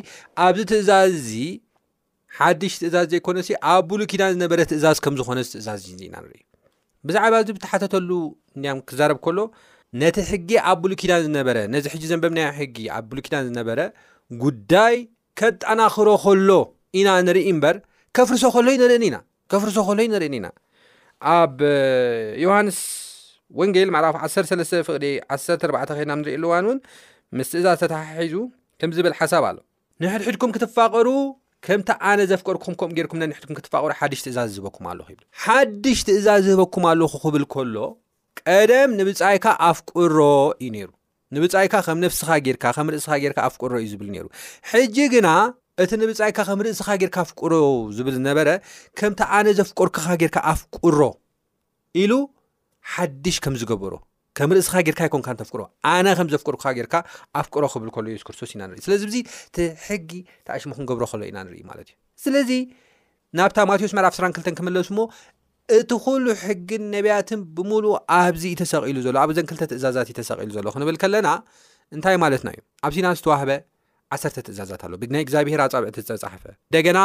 ኣብዚ 0.45 0.61
ትእዛዝ 0.71 1.13
ዚ 1.29 1.33
ሓድሽ 2.39 2.73
ትእዛዝ 2.81 3.05
ዘይኮነ 3.11 3.37
ሲ 3.47 3.51
ኣብ 3.73 3.83
ቡሉ 3.89 4.01
ኪዳን 4.11 4.31
ዝነበረ 4.35 4.59
ትእዛዝ 4.71 4.97
ከም 5.05 5.13
ዝኮነ 5.19 5.39
ትእዛዝ 5.53 5.83
ኢና 6.07 6.15
ንርኢ 6.23 6.41
ብዛዕባ 7.07 7.35
እዚ 7.43 7.49
ብተሓተተሉ 7.57 8.09
እያ 8.59 8.71
ክዛረብ 8.89 9.17
ከሎ 9.25 9.37
ነቲ 10.01 10.17
ሕጊ 10.29 10.49
ኣብ 10.69 10.77
ብሉኪዳን 10.83 11.21
ዝነበረ 11.25 11.57
ነዚ 11.73 11.85
ሕጂ 11.93 12.03
ዘንበብናይ 12.11 12.47
ሕጊ 12.59 12.75
ኣብ 12.95 13.03
ብሉኪዳን 13.11 13.43
ዝነበረ 13.49 13.79
ጉዳይ 14.43 14.95
ከጣናክሮ 15.39 16.07
ከሎ 16.23 16.49
ኢና 16.99 17.09
ንርኢ 17.27 17.45
እምበር 17.53 17.75
ከፍርሶሎፍርሶ 18.17 18.63
ሎዩ 20.01 20.07
ንርእኒ 20.13 20.35
ኢና 20.39 20.47
ኣብ 21.35 21.55
ዮሃንስ 22.43 22.77
ወንጌል 23.59 23.89
ማዕ 23.95 24.03
13 24.19 24.77
ፍቅ 24.87 24.95
14 25.31 25.65
ከድና 25.97 26.13
ንሪእኣሉዋን 26.21 26.65
እውን 26.67 26.79
ምስ 27.37 27.49
ትእዛዝ 27.53 27.77
ተተሓሒዙ 27.83 28.35
ከም 28.81 28.91
ዝብል 28.97 29.13
ሓሳብ 29.19 29.43
ኣሎ 29.49 29.57
ንሕድሕድኩም 30.03 30.53
ክትፋቐሩ 30.55 31.07
ከምቲ 31.65 31.89
ኣነ 32.09 32.19
ዘፍቀርኹም 32.31 32.73
ከም 32.79 32.89
ጌርኩም 32.97 33.19
ንሕድኩም 33.31 33.57
ክትፋቀሩ 33.59 33.91
ሓድሽ 33.99 34.19
ትእዛዝ 34.25 34.49
ዝህበኩም 34.55 34.85
ኣለ 34.93 34.99
ይብ 35.13 35.21
ሓድሽ 35.43 35.99
ትእዛዝ 36.09 36.41
ዝህበኩም 36.47 36.85
ኣለብል 36.91 37.45
ከሎ 37.53 37.75
ቀደም 38.49 38.89
ንብፃይካ 38.99 39.45
ኣፍቁሮ 39.69 40.17
እዩ 40.67 40.71
ሩ 40.87 40.91
ንብይካ 41.35 41.75
ከም 41.85 41.97
ነስካ 42.03 42.29
ስፍሮ 43.53 43.71
ዩብል 43.91 44.09
ሩ 44.23 44.27
ሕጂ 44.71 44.97
ግና 45.13 45.27
እቲ 45.83 45.91
ንብፃይካ 46.01 46.37
ከም 46.47 46.59
ርእስካ 46.65 46.87
ጌርካ 47.01 47.17
ኣፍሮ 47.25 47.53
ዝብልዝነበረ 47.95 48.49
ከምቲ 48.99 49.19
ኣነ 49.37 49.47
ዘፍቆርክካ 49.57 50.07
ጌርካ 50.21 50.37
ኣፍቁሮ 50.51 50.99
ኢሉ 52.01 52.11
ሓድሽ 52.91 53.37
ከም 53.45 53.55
ዝገበሮ 53.61 53.93
ከም 54.39 54.49
ርእስካ 54.57 54.75
ጌርካ 54.87 55.01
ይኮን 55.07 55.21
ንተፍቅሮነ 55.35 55.67
ከምዘፍቆርካ 56.19 56.63
ጌኣፍሮ 56.79 57.61
ክብልሎስክርስቶስኢናስለዚ 57.73 59.03
ትሕጊ 59.57 60.09
ተኣሽሙ 60.47 60.71
ክንገብሮ 60.77 61.03
ከሎ 61.11 61.21
ኢና 61.31 61.37
ን 61.47 61.59
ማት 61.71 61.79
እዩ 61.83 61.91
ስለዚ 62.23 62.51
ናብታ 63.37 63.57
ማቴዎስ 63.69 63.93
መር 63.97 64.05
ራ2ተ 64.07 64.49
ክመለሱ 64.59 64.89
ሞ 64.97 65.07
እቲ 65.77 65.91
ኩሉ 66.05 66.25
ሕጊን 66.45 66.83
ነቢያትን 66.95 67.39
ብሙሉእ 67.57 67.95
ኣብዚ 68.17 68.43
እዩተሰቂሉ 68.49 68.97
ዘሎ 69.05 69.15
ኣብ 69.25 69.29
ዘንክልተ 69.37 69.63
ትእዛዛት 69.71 70.07
እይተሰቂሉ 70.11 70.49
ዘሎ 70.57 70.65
ክንብል 70.73 70.97
ከለና 71.01 71.27
እንታይ 71.95 72.15
ማለትና 72.23 72.47
እዩ 72.53 72.59
ኣብ 72.85 72.91
ሲና 72.95 73.07
ዝተዋህበ 73.19 73.51
ዓሰተ 74.15 74.35
ትእዛዛት 74.47 74.81
ኣለ 74.85 74.93
ብናይ 75.01 75.21
እግዚኣብሄር 75.25 75.59
ኣፃብዕቲ 75.65 75.95
ዝተፃሓፈ 76.07 76.43
እንደገና 76.67 76.99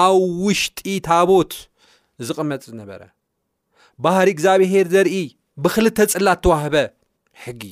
ኣብ 0.00 0.14
ውሽጢ 0.46 0.80
ታቦት 1.08 1.52
ዝቕመፅ 2.28 2.64
ዝነበረ 2.70 3.02
ባህሪ 4.06 4.28
እግዚኣብሄር 4.36 4.86
ዘርኢ 4.94 5.14
ብክልተ 5.64 5.98
ፅላ 6.14 6.28
እተዋህበ 6.40 6.76
ሕጊ 7.44 7.62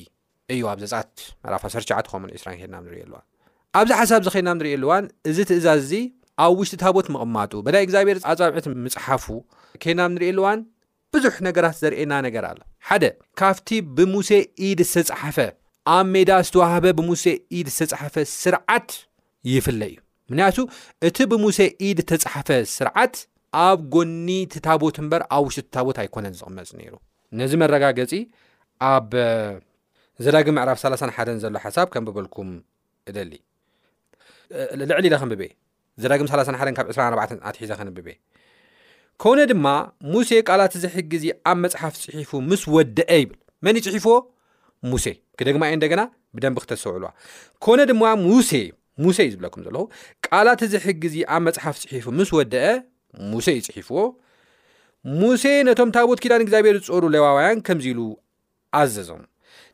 እዩ 0.53 0.61
ኣብ 0.73 0.77
ዘፃት 0.93 1.13
መራፋ 1.43 1.63
1ሰሸዓ 1.73 1.97
ኸምን 2.13 2.29
ዒስራ 2.35 2.47
ድና 2.61 2.75
ንሪኢኣልዋ 2.85 3.17
ኣብዚ 3.79 3.91
ሓሳብ 4.01 4.21
ዝከድና 4.27 4.49
ንሪኢኣልዋን 4.59 5.03
እዚ 5.31 5.37
ትእዛዝ 5.49 5.77
እዚ 5.85 5.91
ኣብ 6.43 6.51
ውሽጢ 6.59 6.75
ታቦት 6.81 7.07
ምቕማጡ 7.13 7.51
በናይ 7.65 7.83
እግዚኣብሔር 7.85 8.17
ኣፀውዒት 8.31 8.65
ምፅሓፉ 8.83 9.25
ከና 9.83 9.99
ንርእለዋን 10.13 10.59
ብዙሕ 11.13 11.35
ነገራት 11.47 11.75
ዘርኤየና 11.83 12.13
ነገር 12.25 12.43
ኣሎ 12.51 12.59
ሓደ 12.89 13.03
ካብቲ 13.39 13.69
ብሙሴ 13.97 14.29
ኢድ 14.67 14.79
ዝተፃሓፈ 14.93 15.37
ኣብ 15.95 16.05
ሜዳ 16.15 16.31
ዝተዋህበ 16.47 16.85
ብሙሴ 16.99 17.23
ድ 17.67 17.69
ዝተፃሓፈ 17.77 18.15
ስርዓት 18.43 18.89
ይፍለ 19.53 19.81
እዩ 19.91 19.97
ምክንያቱ 20.31 20.57
እቲ 21.07 21.17
ብሙሴ 21.33 21.57
ኢድ 21.87 21.99
ዝተፃሓፈ 22.09 22.49
ስርዓት 22.77 23.15
ኣብ 23.65 23.79
ጎኒ 23.95 24.27
ትታቦት 24.53 24.97
እበር 25.03 25.21
ኣብ 25.37 25.43
ውሽጢ 25.47 25.65
ትታቦት 25.67 25.99
ኣይኮነን 26.03 26.35
ዝቕመፅ 26.41 26.69
ነይሩ 26.79 26.93
ነዚ 27.39 27.51
መረጋገፂ 27.63 28.11
ኣብ 28.93 29.09
ዘዳጊ 30.25 30.47
ምዕራፍ 30.57 30.77
31ን 30.87 31.37
ዘሎ 31.43 31.55
ሓሳብ 31.65 31.87
ከም 31.93 32.05
ብበልኩም 32.07 32.49
እደሊ 33.11 33.33
ልዕሊ 34.81 35.05
ኢለከበ 35.09 35.41
ዘዳግም 36.03 36.27
31 36.33 36.75
ካብ 36.77 36.87
24 36.97 37.39
ኣትሒዘ 37.49 37.71
ክንብበ 37.79 38.07
ኮነ 39.23 39.39
ድማ 39.51 39.65
ሙሴ 40.13 40.29
ቃላት 40.49 40.73
ዝሕግዚ 40.83 41.25
ኣብ 41.51 41.57
መፅሓፍ 41.63 41.93
ፅሒፉ 42.03 42.29
ምስ 42.49 42.61
ወድአ 42.75 43.09
ይብል 43.21 43.37
መን 43.65 43.75
ይፅሒፍዎ 43.79 44.13
ሙሴ 44.91 45.05
ክደግማኤ 45.39 45.71
እንደገና 45.77 46.01
ብደንቢ 46.35 46.57
ክተሰውዕልዋ 46.63 47.09
ኮነ 47.65 47.79
ድማ 47.89 48.03
ሙሴ 48.27 48.51
ሙሴ 49.03 49.17
ዩዝብለኩም 49.29 49.61
ዘለኹ 49.65 49.83
ቃላት 50.27 50.61
ዝሕግዚ 50.73 51.15
ኣብ 51.35 51.41
መፅሓፍ 51.47 51.75
ፅሒፉ 51.89 52.05
ምስ 52.19 52.29
ወደአ 52.37 52.69
ሙሴ 53.31 53.45
ይፅሒፍዎ 53.59 53.99
ሙሴ 55.19 55.43
ነቶም 55.69 55.91
ታቦት 55.97 56.19
ኪዳን 56.23 56.43
እግዚኣብሔር 56.45 56.77
ዝፀሩ 56.85 57.03
ለዋውያን 57.15 57.59
ከምዚ 57.67 57.85
ኢሉ 57.93 58.01
ኣዘዞም 58.81 59.21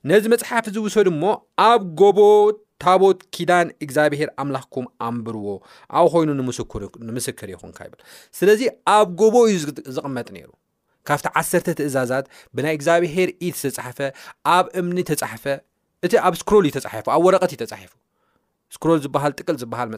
ነዚ 0.09 0.25
መፅሓፍ 0.33 0.65
ዝውሰዱ 0.77 1.07
ሞ 1.21 1.25
ኣብ 1.69 1.81
ጎቦት 2.01 2.57
ታቦት 2.83 3.19
ኪዳን 3.35 3.67
እግዚኣብሄር 3.85 4.29
ኣምላክኩም 4.43 4.85
ኣንብርዎ 5.07 5.47
ኣብ 5.99 6.05
ኮይኑ 6.13 6.29
ንምስክር 6.39 7.49
ይን 7.53 7.73
ስለዚ 8.39 8.61
ኣብ 8.95 9.07
ጎቦ 9.21 9.35
እዩ 9.49 9.57
ዝቕመጥ 9.97 10.27
ካብቲ 11.09 11.25
ዓ 11.39 11.41
እዛዛት 11.89 12.25
ብናይ 12.55 12.73
እግዚኣብሄር 12.77 13.29
ኢ 13.47 13.51
ፈ 13.97 14.09
ኣብ 14.55 14.65
እምኒ 14.81 14.97
ፈእኣብ 15.09 16.33
ስል 16.43 17.03
ብረቐት 17.25 17.51
ፉስ 17.71 17.73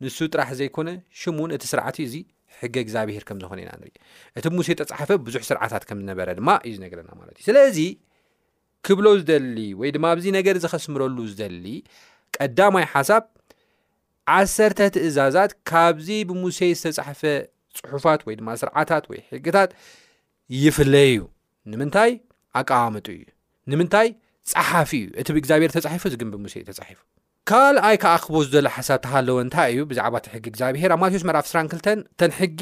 ንሱ 0.02 0.18
ጥራሕ 0.32 0.48
ዘይኮነ 0.58 0.88
ሽሙ 1.20 1.36
እውን 1.42 1.50
እቲ 1.56 1.62
ስርዓትዩ 1.72 2.02
እዚ 2.08 2.14
ሕጊ 2.58 2.74
እግዚኣብሄር 2.84 3.22
ከምዝኮነ 3.28 3.58
ኢና 3.64 3.70
ንርኢ 3.80 3.94
እቲ 4.38 4.44
ብሙሴ 4.52 4.68
ተፃሓፈ 4.80 5.10
ብዙሕ 5.26 5.42
ስርዓታት 5.50 5.82
ከም 5.88 5.98
ዝነበረ 6.02 6.28
ድማ 6.38 6.48
እዩ 6.68 6.74
ነገረና 6.84 7.10
ማለት 7.20 7.34
እዩ 7.38 7.44
ስለዚ 7.48 7.78
ክብሎ 8.88 9.06
ዝደሊ 9.20 9.58
ወይ 9.80 9.90
ድማ 9.96 10.04
ኣብዚ 10.16 10.26
ነገር 10.38 10.56
ዝኸስምረሉ 10.64 11.16
ዝደሊ 11.32 11.66
ቀዳማይ 12.36 12.86
ሓሳብ 12.94 13.24
ዓሰርተ 14.36 14.80
ትእዛዛት 14.96 15.52
ካብዚ 15.70 16.08
ብሙሴ 16.30 16.58
ዝተፃሓፈ 16.82 17.22
ፅሑፋት 17.80 18.20
ወይድማ 18.28 18.48
ስርዓታት 18.62 19.04
ወይ 19.12 19.20
ሕግታት 19.32 19.70
ይፍለይ 20.64 21.10
እዩ 21.14 21.24
ንምንታይ 21.72 22.12
ኣቃዋምጡ 22.60 23.06
እዩ 23.16 23.24
ንምታይ 23.72 24.08
ፀሓፊ 24.50 24.90
እዩ 25.00 25.06
እቲ 25.20 25.28
ብእግዚኣብሄር 25.36 25.70
ተሒፉ 25.76 26.02
ዝግንቢሙሴ 26.12 26.54
ዩ 26.60 26.64
ተፉ 26.68 26.80
ካኣይ 27.50 27.96
ከኣክቦ 28.02 28.34
ዝሎ 28.52 28.66
ሓሳ 28.76 28.88
ተሃለወ 29.04 29.36
እንታይ 29.44 29.68
እዩ 29.74 29.80
ብዛዕባ 29.90 30.14
ሕጊ 30.34 30.44
ግዚኣብሄር 30.54 30.90
ኣብ 30.94 31.00
ማዎስ 31.02 31.24
መፍ 31.28 31.46
2 31.52 32.06
ተንሕጊ 32.20 32.60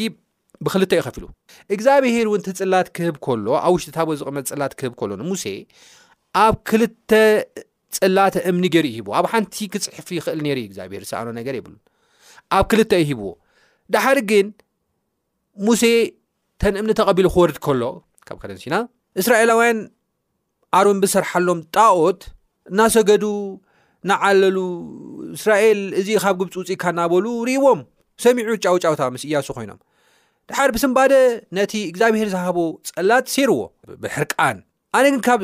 ብክል 0.65 0.83
እይኸፍሉ 0.99 1.25
እግዚኣብሄርውን 1.75 2.43
ፅላት 2.61 2.89
ክህብ 2.97 3.17
ሎ 3.47 3.57
ኣብ 3.67 3.73
ውሽጢታ 3.77 3.99
ዝቕመ 4.21 4.37
ፅላክህ 4.51 4.93
ሎሙሴ 5.23 5.45
ኣብ 6.45 6.55
ክልተ 6.69 7.13
ፅላ 7.99 8.19
ተእምኒ 8.37 8.65
ገር 8.77 8.87
ሂዎ 8.97 9.09
ኣብ 9.19 9.27
ሓንቲ 9.33 9.57
ክፅፉ 9.75 10.09
ይክእል 10.19 10.41
ግብሄኣኖ 10.79 11.27
ነገ 11.41 11.49
ይ 11.59 11.63
ኣብ 12.57 12.65
ክል 12.73 12.81
ዩ 12.83 13.05
ሂዎ 13.11 13.23
ድሓ 13.95 14.07
ግን 14.31 14.47
ሙሴ 15.67 15.83
ተን 16.63 16.75
እምኒ 16.81 16.91
ተቐቢሉ 16.99 17.27
ክወርድ 17.35 17.57
ሎ 17.81 17.85
ካብ 18.27 18.37
ከረንሲና 18.43 18.75
እስራኤላውያን 19.21 19.79
ኣሩም 20.79 20.99
ብሰርሓሎም 21.03 21.59
ጣኦት 21.77 22.21
እናሰገዱ 22.71 23.25
እናዓለሉ 24.05 24.59
እስራኤል 25.37 25.81
እዚ 26.01 26.09
ካብ 26.25 26.35
ግብፂ 26.41 26.55
ውፅኢካ 26.61 26.83
እናበሉ 26.95 27.27
ርእዎም 27.49 27.81
ሰሚዑ 28.25 28.51
ጫውጫውታ 28.65 29.03
ምስ 29.15 29.23
እያሱ 29.29 29.47
ኮይኖም 29.57 29.79
ድሓር 30.51 30.71
ብስምባደ 30.75 31.13
ነቲ 31.59 31.73
እግዚኣብሄር 31.93 32.29
ዝሃቦ 32.35 32.59
ፀላት 32.95 33.27
ሰይርዎ 33.35 33.59
ብሕርቃን 34.03 34.59
ኣነ 34.97 35.05
ግን 35.13 35.23
ካብ 35.27 35.41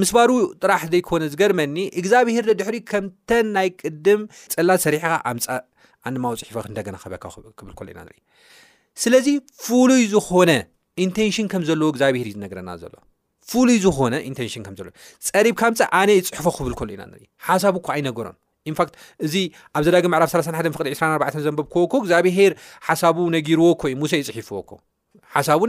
ምስ 0.00 0.10
ባሩ 0.16 0.30
ጥራሕ 0.62 0.82
ዘይኮነ 0.94 1.22
ዝገርመኒ 1.34 1.76
እግዚኣብሄር 2.00 2.46
ድሕሪ 2.60 2.76
ከምተን 2.90 3.46
ናይ 3.58 3.68
ቅድም 3.82 4.20
ፀላት 4.56 4.80
ሰሪሕካ 4.86 5.14
ኣምፃእ 5.32 5.62
ኣንማ 6.08 6.24
ውፅሒፎንደገና 6.34 6.96
ክበካ 7.04 7.24
ክብል 7.60 7.72
ለ 7.86 7.90
ኢና 7.92 8.00
ንኢ 8.08 8.18
ስለዚ 9.04 9.28
ፍሉይ 9.64 10.04
ዝኮነ 10.14 10.50
ኢንቴንሽን 11.06 11.46
ከም 11.54 11.62
ዘለዎ 11.70 11.88
እግዚኣብሄር 11.94 12.26
እዩ 12.30 12.34
ዝነገረና 12.38 12.70
ዘሎ 12.82 12.94
ፍሉይ 13.52 13.78
ዝኮነ 13.84 14.14
ኢንሽ 14.28 14.54
ፀሪብካ 15.34 15.62
ምፀ 15.72 15.80
ኣነ 15.98 16.08
ይፅሕፎ 16.18 16.46
ክብል 16.58 16.72
ሉ 16.78 16.88
ኢናኢሓሳብ 16.96 17.74
እኳ 17.80 17.86
ኣይነገሮ 17.96 18.26
ንት 18.72 18.90
እዚ 19.26 19.34
ኣብ 19.76 19.82
ዘዳ 19.86 19.96
መዕፍ 20.14 20.30
31 20.34 20.88
24 21.00 21.44
ዘንብዎ 21.46 21.86
እግዚኣብሄር 22.02 22.52
ሓሳቡ 22.88 23.18
ነጊርዎ 23.34 23.66
ዩ 23.92 24.20
ይፅፍዎሓ 24.38 24.68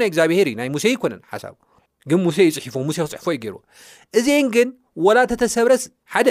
ናይ 0.01 0.07
እግዚኣብሄርእዩናይ 0.11 0.69
ሙሴ 0.75 0.85
ኮ 1.03 1.11
ይፅዎ 2.11 2.61
ክፅ 3.21 3.27
ዎ 3.33 3.37
እዚአ 4.19 4.37
ግን 4.55 4.69
ወላ 5.07 5.17
ተተሰብረስ 5.31 5.83
ሓ 6.15 6.23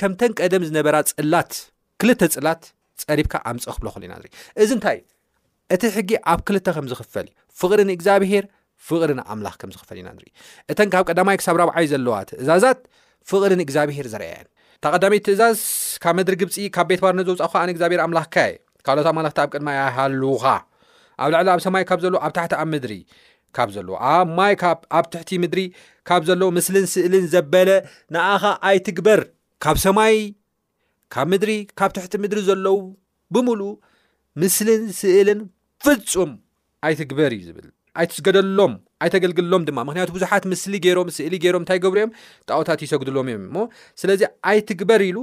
ከምተን 0.00 0.32
ቀደም 0.40 0.62
ዝነበ 0.70 0.86
ላ 1.32 1.38
ፅላት 2.00 2.62
ፀሪካ 3.08 3.32
ኣምፀ 3.50 3.64
ክብሉኢናእዚ 3.78 4.70
ንታይ 4.78 4.98
እቲ 5.74 5.82
ሕጊ 5.96 6.10
ኣብ 6.32 6.40
ክ 6.46 6.50
ከምዝክፈል 6.76 7.26
ፍሪ 7.60 7.80
ግኣብሄር 8.00 8.44
ፍቕርን 8.88 9.20
ኣምላኽ 9.34 9.54
ከም 9.60 9.70
ዝክፈል 9.74 9.98
ኢና 10.00 10.08
ንርኢ 10.16 10.28
እተን 10.72 10.88
ካብ 10.94 11.02
ቀዳማይ 11.10 11.36
ክሳብ 11.40 11.56
ረብዓይ 11.60 11.86
ዘለዋ 11.92 12.14
ትእዛዛት 12.30 12.80
ፍቕርን 13.30 13.60
እግዚኣብሄር 13.66 14.06
ዘርአየን 14.12 14.46
ተቐዳሚት 14.84 15.22
ትእዛዝ 15.26 15.60
ካብ 16.02 16.14
ምድሪ 16.18 16.34
ግብፂ 16.42 16.54
ካብ 16.76 16.86
ቤት 16.90 17.00
ባርነ 17.04 17.20
ዘውፃ 17.40 17.50
ካ 17.54 17.64
ነ 17.68 17.70
እግዚኣብሄር 17.74 18.00
ኣምላኽካየ 18.06 18.52
ካልኦታ 18.86 19.08
ማለክቲ 19.18 19.38
ኣብ 19.44 19.50
ቅድማ 19.54 19.68
ኣይሃልዉኻ 19.86 20.44
ኣብ 21.22 21.28
ላዕሊ 21.34 21.48
ኣብ 21.54 21.60
ሰማይ 21.66 21.84
ካብ 21.90 22.00
ዘለዎ 22.04 22.18
ኣብ 22.26 22.32
ታሕቲ 22.38 22.52
ኣብ 22.62 22.68
ምድሪ 22.74 22.98
ካብ 23.56 23.68
ዘለዎ 23.76 23.94
ኣብ 24.14 24.28
ማይ 24.38 24.52
ኣብ 24.98 25.06
ትሕቲ 25.12 25.30
ምድሪ 25.44 25.62
ካብ 26.08 26.22
ዘለዉ 26.28 26.48
ምስልን 26.58 26.86
ስእልን 26.94 27.24
ዘበለ 27.34 27.70
ንኣኻ 28.16 28.44
ኣይትግበር 28.70 29.22
ካብ 29.66 29.76
ሰማይ 29.86 30.16
ካብ 31.16 31.26
ምድሪ 31.34 31.52
ካብ 31.78 31.90
ትሕቲ 31.98 32.14
ምድሪ 32.24 32.40
ዘለው 32.50 32.78
ብምሉእ 33.34 33.74
ምስልን 34.42 34.84
ስእልን 35.00 35.40
ፍፁም 35.86 36.30
ኣይትግበር 36.86 37.32
እዩ 37.38 37.42
ዝብል 37.48 37.68
ኣይ 38.00 38.06
ትስገደሎም 38.12 38.72
ኣይተገልግሎም 39.04 39.62
ድማ 39.68 39.78
ምክንያቱ 39.88 40.08
ብዙሓት 40.16 40.44
ምስሊ 40.52 40.72
ምእሊ 41.08 41.36
ገይሮም 41.44 41.62
እንታይ 41.62 41.78
ገብሩእዮም 41.84 42.10
ጣዎታት 42.48 42.80
ይሰግድሎም 42.84 43.28
እዮም 43.32 43.42
እሞ 43.48 43.56
ስለዚ 44.00 44.22
ኣይትግበር 44.50 45.02
ኢሉ 45.08 45.18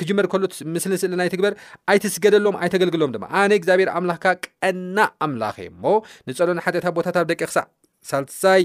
ክጅመር 0.00 0.26
ከሎ 0.32 0.44
ምስሊ 0.74 0.92
ስእሊናይ 1.02 1.28
ትግበር 1.34 1.52
ኣይትስገደሎም 1.92 2.56
ኣይተገልግሎም 2.62 3.10
ድማ 3.14 3.24
ኣነ 3.42 3.52
እግዚኣብሔር 3.60 3.90
ኣምላኽካ 3.98 4.26
ቀና 4.64 4.98
ኣምላክ 5.26 5.58
እዩ 5.64 5.70
ሞ 5.84 5.94
ንፀሎን 6.30 6.60
ሓጠታ 6.66 6.86
ቦታት 6.96 7.18
ደቂ 7.32 7.40
ዕሳሳይ 7.50 8.62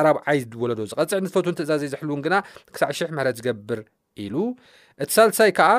ዕ 0.00 0.02
ራዓይ 0.08 0.40
ዝወለዶ 0.44 0.80
ዝቀፅዕ 0.92 1.18
ንፈት 1.26 1.48
ትእዛዘይ 1.60 1.90
ዝሕልን 1.94 2.22
ግና 2.26 2.34
ክሳዕ 2.74 2.90
ሽ0ሕ 2.98 3.10
ምሕረት 3.16 3.36
ዝገብር 3.40 3.82
ኢሉ 4.26 4.34
እቲ 5.02 5.10
ሳልሳይ 5.18 5.52
ከዓ 5.58 5.70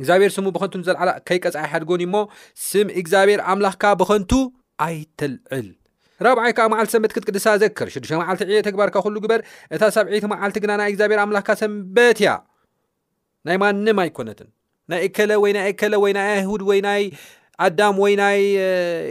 እግዚብሔር 0.00 0.30
ስሙ 0.36 0.46
ብኸንቱ 0.56 0.84
ዘለዓ 0.88 1.06
ከይቀፃ 1.30 1.56
ይሓድጎን 1.68 2.02
ዩሞ 2.08 2.16
ስም 2.68 2.88
እግዚኣብሔር 3.02 3.40
ኣምላኽካ 3.52 3.84
ብኸንቱ 4.02 4.32
ኣይትልዕል 4.86 5.66
ራብዓይ 6.26 6.52
ከዓ 6.58 6.64
መዓልቲ 6.72 6.90
ሰንበት 6.94 7.12
ክትቅድሳ 7.16 7.46
ዘክር 7.62 7.88
ሽዱሽተ 7.92 8.16
መዓልቲ 8.22 8.42
ዕየ 8.54 8.58
ተግባርካ 8.66 8.96
ኩሉ 9.04 9.16
ግበር 9.24 9.40
እታ 9.74 9.82
ሳብዒቲ 9.94 10.26
መዓልቲ 10.26 10.56
ግና 10.64 10.82
ናይ 10.86 11.30
እግዚኣብሄር 11.34 11.34
ኣምላኽካ 11.42 11.52
ሰንበት 11.60 12.18
እያ 12.22 12.30
ናይ 13.48 13.56
ማንም 13.62 13.98
ኣይኮነትን 14.04 14.48
ናይ 14.92 15.00
እከለ 15.06 15.30
ወይ 15.44 15.52
ናይ 15.56 15.64
እከለ 15.72 15.94
ወይ 16.04 16.12
ናይ 16.18 16.26
ኣይሁድ 16.36 16.62
ወይ 16.70 16.80
ናይ 16.86 17.02
ኣዳም 17.66 17.96
ወይ 18.04 18.14
ናይ 18.22 18.38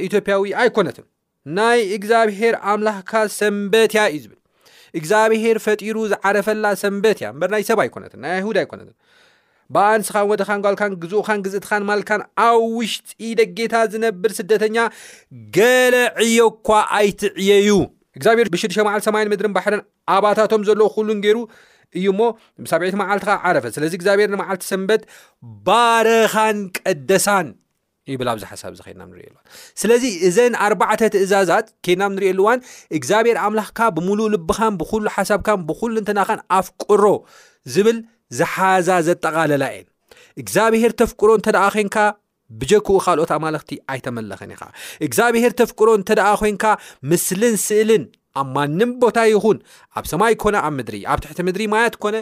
ኢትዮጵያዊ 0.08 0.52
ኣይኮነትን 0.64 1.06
ናይ 1.60 1.80
እግዚኣብሄር 1.98 2.56
ኣምላኽካ 2.74 3.12
ሰንበት 3.40 3.94
እያ 3.96 4.04
እዩ 4.16 4.22
ዝብል 4.26 4.40
እግዚኣብሄር 5.00 5.58
ፈጢሩ 5.68 5.98
ዝዓረፈላ 6.14 6.66
ሰንበት 6.84 7.20
እያ 7.24 7.30
ምበርናይ 7.36 7.66
ሰብ 7.72 7.82
ኣይኮነትን 7.86 8.22
ናይ 8.26 8.34
ኣይሁድ 8.40 8.58
ኣይኮነትን 8.64 8.96
በኣንስኻን 9.76 10.28
ወድኻን 10.32 10.62
ጓልካን 10.66 10.94
ግዝኡካን 11.04 11.40
ግዝእትኻን 11.46 11.86
ማልትካን 11.90 12.22
ኣብ 12.46 12.58
ውሽጢ 12.80 13.22
ደጌታ 13.40 13.76
ዝነብር 13.94 14.32
ስደተኛ 14.40 14.78
ገለ 15.58 15.96
ዕዮ 16.26 16.40
እኳ 16.54 16.70
ኣይትዕየዩ 17.00 17.74
እግዚኣብሔር 18.18 18.48
ብሽድሸማዓል 18.54 19.02
8ማይን 19.06 19.32
ምድርን 19.34 19.54
ባሕረን 19.58 19.84
ኣባታቶም 20.16 20.66
ዘለዎ 20.70 20.88
ኩሉን 20.96 21.20
ገይሩ 21.26 21.40
እዩ 22.00 22.08
ሞ 22.20 22.24
ሳብዒቲ 22.70 22.96
መዓልትካ 23.02 23.32
ዓረፈ 23.48 23.66
ስለዚ 23.76 23.92
እግዚኣብሔር 23.98 24.30
ንመዓልቲ 24.34 24.64
ሰንበት 24.72 25.02
ባረኻን 25.68 26.60
ቀደሳን 26.78 27.50
ብል 28.20 28.30
ኣብዚ 28.32 28.44
ሓሳብ 28.52 28.72
እዚ 28.76 28.80
ከና 28.86 29.02
ንሪኣልዋ 29.10 29.38
ስለዚ 29.82 30.04
እዘን 30.28 30.54
ኣርባዕተ 30.66 31.02
ትእዛዛት 31.14 31.68
ኬናም 31.86 32.14
ንሪእየሉእዋን 32.16 32.64
እግዚኣብሔር 32.98 33.38
ኣምላኽካ 33.44 33.80
ብምሉእ 33.98 34.30
ልብኻን 34.34 34.74
ብኩሉ 34.80 35.04
ሓሳብካን 35.18 35.62
ብኩሉ 35.70 35.94
እንትናኻን 36.02 36.42
ኣፍቁሮ 36.58 37.04
ዝብል 37.76 38.00
ዝሓዛ 38.40 38.90
ዘጠቃለላ 39.08 39.64
እን 39.80 39.88
እግዚብሄር 40.42 40.92
ተፍቅሮ 41.02 41.30
እንተ 41.38 41.48
ደ 41.56 41.60
ኮንካ 41.76 41.98
ብጀክኡ 42.62 42.96
ካልኦት 43.06 43.32
ኣማለክቲ 43.36 43.72
ኣይተመለክን 43.92 44.52
ኢኻ 44.56 44.64
እግዚኣብሄር 45.06 45.54
ተፍቅሮ 45.62 45.88
እንተ 46.00 46.10
ኮንካ 46.42 46.64
ምስልን 47.12 47.56
ስእልን 47.68 48.04
ኣብ 48.42 48.48
ማንም 48.56 48.92
ቦታ 49.02 49.18
ይኹን 49.32 49.58
ኣብ 49.98 50.06
ሰማይ 50.12 50.34
ኮነ 50.44 50.56
ኣብ 50.68 50.74
ምድሪ 50.80 50.98
ኣብ 51.14 51.20
ትሕቲ 51.24 51.40
ምድሪ 51.48 51.64
ማየት 51.74 51.96
ኮነ 52.04 52.16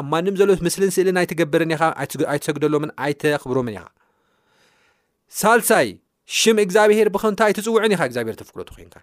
ኣብ 0.00 0.06
ማንም 0.12 0.34
ዘለዎት 0.40 0.60
ምስልን 0.66 0.92
ስእልን 0.96 1.18
ኣይትገብርን 1.22 1.74
ኢኻ 1.76 1.82
ኣይትሰግደሎምን 2.34 2.92
ኣይተኽብሮምን 3.06 3.74
ኢኻ 3.78 3.84
ሳልሳይ 5.40 5.88
ሽም 6.38 6.56
እግዚኣብሄር 6.64 7.08
ብክንታይ 7.16 7.50
ይትፅውዕን 7.52 7.94
ኢኻ 7.96 8.00
እግዚኣብሄር 8.10 8.36
ተፍቅሮ 8.40 8.60
ት 8.70 8.72
ኮንካ 8.78 8.96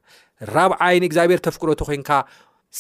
ራብዓይን 0.56 1.06
እግዚኣብሄር 1.10 1.42
ተፍቅሮቲ 1.48 1.82
ኮንካ 1.92 2.12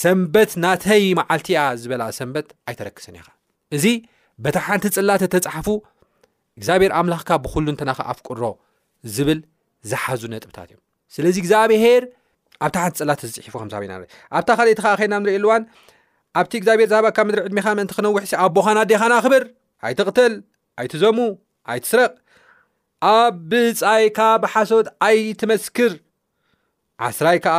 ሰንበት 0.02 0.54
ናተይ 0.66 1.06
መዓልቲ 1.22 1.50
ያ 1.58 1.62
ዝበላ 1.84 2.04
ሰንበት 2.20 2.48
ኣይተረክስን 2.70 3.18
ኢኻ 3.22 3.28
እዚ 3.76 3.86
በታ 4.44 4.58
ሓንቲ 4.66 4.86
ፅላተ 4.96 5.24
ተፃሓፉ 5.34 5.68
እግዚኣብሔር 6.60 6.92
ኣምላኽካ 7.00 7.30
ብኩሉ 7.44 7.66
እንተናኸኣፍቅሮ 7.74 8.44
ዝብል 9.16 9.40
ዝሓዙ 9.90 10.22
ነጥብታት 10.34 10.68
እዮም 10.72 10.82
ስለዚ 11.16 11.36
እግዚኣብሄር 11.44 12.04
ኣብታ 12.66 12.76
ሓንቲ 12.84 12.96
ፅላተ 13.04 13.22
ዝፅሒፉ 13.34 13.54
ከምበ 13.62 13.82
ኢና 13.88 13.94
ኣብታ 14.40 14.50
ካልእቲ 14.60 14.80
ከዓ 14.86 14.92
ኸይና 15.02 15.14
ንሪኢ 15.24 15.36
ኣልዋን 15.40 15.64
ኣብቲ 16.40 16.52
እግዚኣብሔር 16.60 16.88
ዛባ 16.94 17.06
ካብ 17.16 17.26
ምድሪ 17.30 17.42
ዕድሜኻ 17.48 17.66
ምእንቲ 17.80 17.92
ክነውሕ 17.98 18.24
ሲ 18.30 18.34
ኣ 18.44 18.46
ቦኻና 18.56 18.80
ዴኻና 18.92 19.14
ኽብር 19.26 19.44
ኣይትቕትል 19.88 20.34
ኣይትዘሙ 20.82 21.18
ኣይትስረቕ 21.74 22.12
ኣብ 23.16 23.36
ብጻይካ 23.52 24.20
ብሓሶት 24.44 24.88
ኣይትመስክር 25.08 25.94
ዓስራይ 27.08 27.38
ከዓ 27.46 27.56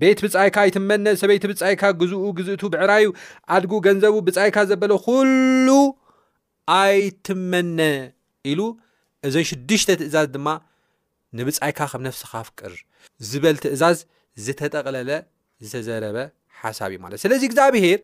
ቤት 0.00 0.18
ብጻይካ 0.24 0.56
ኣይትመነ 0.66 1.06
ሰበይቲ 1.20 1.44
ብጻይካ 1.52 1.82
ግዝኡ 2.00 2.22
ግዝእቱ 2.38 2.62
ብዕራዩ 2.72 3.06
ኣድጉ 3.54 3.72
ገንዘቡ 3.86 4.14
ብጻይካ 4.28 4.56
ዘበለ 4.70 4.92
ኩሉ 5.06 5.68
ኣይትመነ 6.78 7.80
ኢሉ 8.50 8.60
እዘን 9.28 9.44
ሽዱሽተ 9.50 9.88
ትእዛዝ 10.00 10.26
ድማ 10.34 10.48
ንብጻይካ 11.38 11.78
ከም 11.92 12.02
ነፍስካ 12.08 12.32
ፍቅር 12.48 12.72
ዝበል 13.28 13.56
ትእዛዝ 13.64 13.98
ዝተጠቅለለ 14.44 15.10
ዝተዘረበ 15.66 16.16
ሓሳብ 16.62 16.90
እዩ 16.94 16.98
ማለት 17.04 17.18
ስለዚ 17.24 17.42
እግዚኣብሄር 17.48 17.98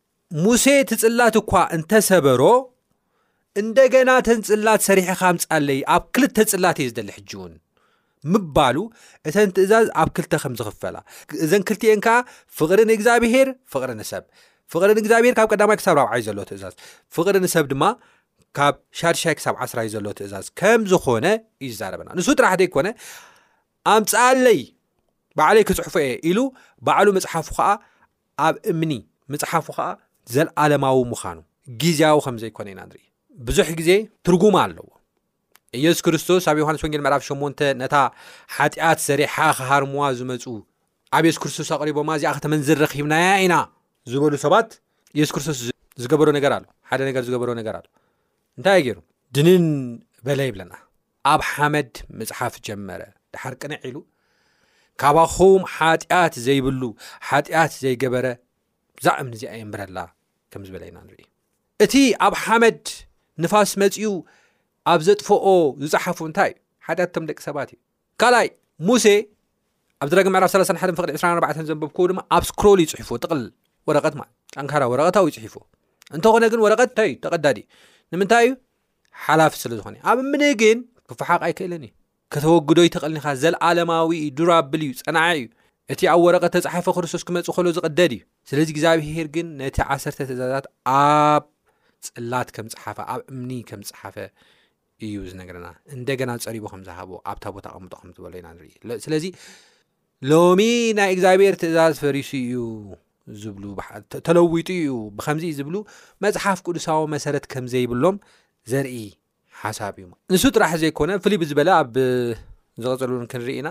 ሙሴ 0.45 0.65
ትፅላት 0.91 1.35
እኳ 1.43 1.53
እንተሰበሮ 1.77 2.43
እንደገና 3.61 4.11
ተን 4.27 4.41
ፅላት 4.49 4.81
ሰሪሕካ 4.89 5.23
ምፃለይ 5.37 5.81
ኣብ 5.95 6.03
ክልተ 6.15 6.37
ፅላት 6.53 6.77
እዩ 6.83 6.89
ዝደሊ 6.93 7.09
ሕጂ 7.17 7.31
እውን 7.39 7.55
ምባሉ 8.33 8.77
እተን 9.29 9.51
ትእዛዝ 9.57 9.87
ኣብ 10.01 10.09
ክልተ 10.17 10.35
ከም 10.43 10.55
ዝኽፈላ 10.59 10.97
እዘን 11.45 11.63
ክልቲኤን 11.69 12.01
ከዓ 12.07 12.17
ፍቕሪ 12.59 12.81
ንእግዚኣብሄር 12.91 13.49
ፍቕሪ 13.73 13.91
ንሰብ 14.01 14.25
ፍቅሪ 14.73 14.89
ንእግዚኣብሄር 14.99 15.35
ካብ 15.39 15.47
ቀዳማይ 15.53 15.77
ክሳብ 15.81 15.95
ራብዓዩ 16.01 16.21
ዘሎ 16.29 16.39
ትእዛዝ 16.51 16.75
ፍቕሪ 17.17 17.35
ንሰብ 17.45 17.65
ድማ 17.73 17.85
ካብ 18.59 18.75
ሻድሻይ 18.99 19.35
ክሳብ 19.39 19.55
ዓ0ራዩ 19.65 19.89
ዘሎ 19.95 20.07
ትእዛዝ 20.21 20.47
ከም 20.61 20.81
ዝኮነ 20.93 21.27
እዩ 21.67 21.71
ዛረበና 21.81 22.09
ንሱ 22.19 22.29
ጥራሕ 22.39 22.53
ዘይኮነ 22.61 22.89
ኣምፃለይ 23.97 24.61
በዕለይ 25.39 25.65
ክፅሑፉ 25.69 25.95
እየ 26.05 26.13
ኢሉ 26.31 26.39
ባዕሉ 26.87 27.07
መፅሓፉ 27.19 27.47
ከዓ 27.57 27.69
ኣብ 28.47 28.55
እምኒ 28.73 28.93
መፅሓፉ 29.33 29.67
ከዓ 29.79 29.87
ዘለኣለማዊ 30.35 30.99
ምዃኑ 31.13 31.39
ግዜያዊ 31.83 32.19
ከምዘይኮነ 32.27 32.69
ኢና 32.75 32.81
ንርኢ 32.89 33.05
ብዙሕ 33.49 33.69
ግዜ 33.81 33.91
ትርጉማ 34.27 34.57
ኣለዎ 34.65 34.89
ኢየሱ 35.79 35.99
ክርስቶስ 36.07 36.45
ኣብ 36.51 36.57
ዮሃንስ 36.61 36.81
ወንጌል 36.85 37.03
መዕራፍ 37.07 37.23
8 37.25 37.63
ነታ 37.81 37.97
ሓጢኣት 38.55 38.99
ሰሪሓ 39.09 39.35
ኸሃርምዋ 39.59 40.03
ዝመፁ 40.19 40.45
ኣብ 41.17 41.25
የሱስ 41.29 41.39
ክርስቶስ 41.43 41.69
ኣቕሪቦማ 41.77 42.09
እዚኣ 42.19 42.31
ከተመንዝ 42.37 42.69
ረኪብናያ 42.85 43.29
ኢና 43.45 43.55
ዝበሉ 44.13 44.33
ሰባት 44.45 44.71
ኢየሱ 45.17 45.31
ክርስቶስ 45.37 45.59
ዝገበሮ 46.03 46.29
ነገር 46.39 46.53
ኣሎ 46.57 46.65
ሓደ 46.91 47.01
ነ 47.09 47.23
ዝገበሮ 47.29 47.51
ነገር 47.61 47.75
ኣሎ 47.81 47.87
እንታይ 48.59 48.81
ገይሩ 48.87 48.99
ድንን 49.37 49.65
በለ 50.29 50.41
ይብለና 50.49 50.73
ኣብ 51.35 51.41
ሓመድ 51.51 51.93
መፅሓፍ 52.21 52.55
ጀመረ 52.69 53.03
ድሓር 53.35 53.55
ቅንዕ 53.63 53.79
ኢሉ 53.91 53.97
ካባኹም 55.03 55.63
ሓጢኣት 55.77 56.35
ዘይብሉ 56.47 56.83
ሓጢኣት 57.29 57.73
ዘይገበረ 57.85 58.27
ብዛኣም 58.99 59.29
እዚኣ 59.39 59.53
የንብረላ 59.61 59.99
ከምዝበለ 60.53 60.83
ኢና 60.91 60.99
ንርኢ 61.07 61.23
እቲ 61.85 61.95
ኣብ 62.27 62.35
ሓመድ 62.45 62.83
ንፋስ 63.43 63.71
መፅኡ 63.83 64.05
ኣብ 64.93 65.01
ዘጥፎኦ 65.07 65.47
ዝፅሓፉ 65.91 66.19
እንታይ 66.29 66.51
እዩ 66.53 66.85
ሓያትቶም 66.87 67.25
ደቂ 67.31 67.39
ሰባት 67.47 67.71
እዩ 67.75 67.79
ካልይ 68.21 68.49
ሙሴ 68.89 69.07
ኣብ 70.03 70.09
ዝረጊ 70.13 70.27
ምዕራፍ 70.35 70.51
31 70.53 71.03
ቅ 71.05 71.07
24 71.11 71.63
ዘንበብክ 71.69 71.99
ድማ 72.11 72.21
ኣብ 72.37 72.43
እስክሮል 72.47 72.79
ይፅሒፉ 72.85 73.11
ጥል 73.25 73.43
ረትጠካ 73.97 74.83
ወረቀታዊ 74.93 75.27
ይፅፉዎ 75.39 75.63
እንተኾነግ 76.17 76.53
ወረቀትታእዩ 76.67 77.13
ተቀዳዲ 77.25 77.59
ዩ 77.61 77.65
ንምንታይ 78.13 78.45
እዩ 78.49 78.53
ሓላፊ 79.25 79.53
ስለዝኾነ 79.63 79.97
ኣብ 80.11 80.19
እምን 80.25 80.43
ግን 80.61 80.79
ክፋሓቅ 81.11 81.41
ኣይክእለንእዩ 81.47 81.93
ከተወግዶይተቕልኒኻ 82.35 83.27
ዘለኣለማዊ 83.43 84.09
ዱርብል 84.39 84.83
እዩ 84.87 84.93
ፀናዒ 85.07 85.39
እዩ 85.43 85.47
እቲ 85.93 86.01
ኣብ 86.13 86.21
ወረቀ 86.27 86.45
ተፃሓፈ 86.55 86.87
ክርስቶስ 86.97 87.23
ክመፅ 87.29 87.49
ሎ 87.67 87.71
ዝቅደድ 87.77 88.13
እዩ 88.17 88.21
ስለዚ 88.51 88.69
ግዚኣብሄር 88.77 89.29
ግን 89.37 89.47
ነቲ 89.61 89.77
ዓ 89.89 89.97
ትእዛዛት 90.19 90.67
ኣብ 90.99 91.45
ፅላት 92.07 92.49
ከም 92.57 92.67
ፅሓፈ 92.75 92.99
ኣብ 93.15 93.21
እምኒ 93.35 93.51
ከም 93.71 93.81
ዝፅሓፈ 93.89 94.15
እዩ 95.07 95.17
ዝነገረና 95.31 95.69
እንደገና 95.97 96.31
ፀሪቦ 96.47 96.65
ከምዝሃቦ 96.73 97.11
ኣብታ 97.33 97.45
ቦታ 97.57 97.67
ቀምጦዝበሎኢናንኢስለዚ 98.03 99.25
ሎሚ 100.31 100.61
ናይ 100.99 101.11
እግዚብሔር 101.15 101.55
ትእዛዝ 101.63 101.95
ፈሪሱ 102.03 102.33
እዩ 102.47 102.57
ተለዊጡ 104.27 104.69
እዩ 104.79 104.93
ብከምዚ 105.19 105.45
ዝብሉ 105.59 105.77
መፅሓፍ 106.25 106.59
ቅዱሳዊ 106.67 107.03
መሰረት 107.15 107.45
ከም 107.53 107.67
ዘይብሎም 107.73 108.17
ዘርኢ 108.73 108.97
ሓሳብ 109.63 109.95
እዩ 110.01 110.07
ንሱ 110.35 110.45
ጥራሕ 110.57 110.73
ዘይኮነ 110.83 111.11
ፍልይ 111.25 111.39
ብዝበለ 111.43 111.69
ኣብ 111.81 111.95
ዝቀፅልን 112.83 113.25
ክንርኢ 113.33 113.57
ኢና 113.61 113.71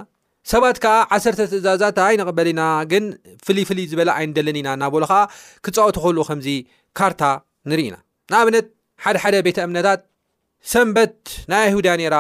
ሰባት 0.52 0.78
ከዓ 0.84 0.94
ዓሰርተ 1.16 1.40
ትእዛዛት 1.52 1.98
ኣይንቕበል 2.08 2.48
ኢና 2.52 2.62
ግን 2.92 3.06
ፍልይፍልይ 3.46 3.86
ዝበለ 3.92 4.10
ኣይንደለን 4.20 4.58
ኢና 4.62 4.70
እና 4.78 4.86
ቦሎ 4.94 5.04
ከዓ 5.12 5.22
ክፀወት 5.66 5.98
ከህልዎ 6.04 6.24
ከምዚ 6.30 6.48
ካርታ 6.98 7.22
ንርኢ 7.72 7.84
ኢና 7.90 7.98
ንኣብነት 8.34 8.68
ሓደ 9.06 9.16
ሓደ 9.24 9.36
ቤተ 9.48 9.58
እምነታት 9.68 10.00
ሰንበት 10.74 11.18
ናይ 11.52 11.62
ኣይሁድ 11.68 11.88
ነራ 12.02 12.16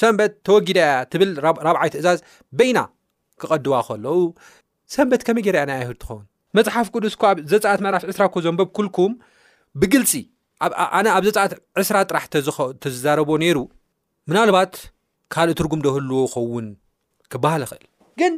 ሰንበት 0.00 0.32
ተወጊዳ 0.46 0.78
እያ 0.86 0.96
ትብል 1.12 1.30
ራብዓይ 1.66 1.88
ትእዛዝ 1.94 2.18
በይና 2.58 2.78
ክቐድዋ 3.40 3.74
ከለው 3.88 4.18
ሰንበት 4.94 5.22
ከመይ 5.26 5.44
ጌርያ 5.46 5.62
ናይ 5.70 5.76
ኣይሁድ 5.82 5.98
ትኸውን 6.02 6.24
መፅሓፍ 6.56 6.86
ቅዱስ 6.94 7.14
ኳ 7.20 7.22
ኣብዘፃአት 7.32 7.80
መዕራት 7.84 8.04
ዕስራ 8.12 8.22
ኮ 8.34 8.36
ዘንበብ 8.46 8.68
ኩልኩም 8.76 9.12
ብግልፂ 9.80 10.12
ኣነ 10.96 11.06
ኣብ 11.16 11.22
ዘፃኣት 11.28 11.52
ዕስራ 11.82 11.96
ጥራሕ 12.10 12.24
ተዛረቦዎ 12.84 13.36
ነይሩ 13.42 13.58
ምናልባት 14.30 14.72
ካልእ 15.34 15.56
ትርጉም 15.58 15.82
ደህልዎ 15.86 16.20
ይኸውን 16.28 16.66
ክበሃል 17.32 17.62
ይክእል 17.66 17.84
ግን 18.22 18.34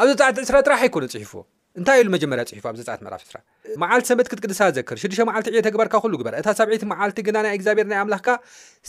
ኣብ 0.00 0.06
ዘፃዓት 0.12 0.36
ዕስራ 0.44 0.56
ጥራሕ 0.66 0.80
ኣይኮነ 0.86 1.04
ፅሒፉዎ 1.14 1.42
እንታይ 1.78 1.96
ኢሉ 2.02 2.08
መጀመርያ 2.14 2.42
ፅሒፉ 2.50 2.64
ኣብ 2.70 2.76
ዘፃት 2.78 3.00
ዕራፍ 3.08 3.22
ራ 3.34 3.36
መዓልቲ 3.82 4.04
ሰበት 4.10 4.26
ክትቅድሳ 4.30 4.60
ዘክር 4.78 4.96
6ዱመዓልቲ 5.02 5.46
ዮ 5.56 5.60
ተግባርካ 5.68 5.94
ሉ 6.12 6.14
ግበር 6.20 6.32
እታ 6.40 6.46
ሰብዒት 6.60 6.82
መዓልቲ 6.92 7.16
ግና 7.28 7.36
ናይ 7.44 7.52
እግዚኣብሔር 7.58 7.86
ናይ 7.92 7.98
ኣምላክካ 8.04 8.28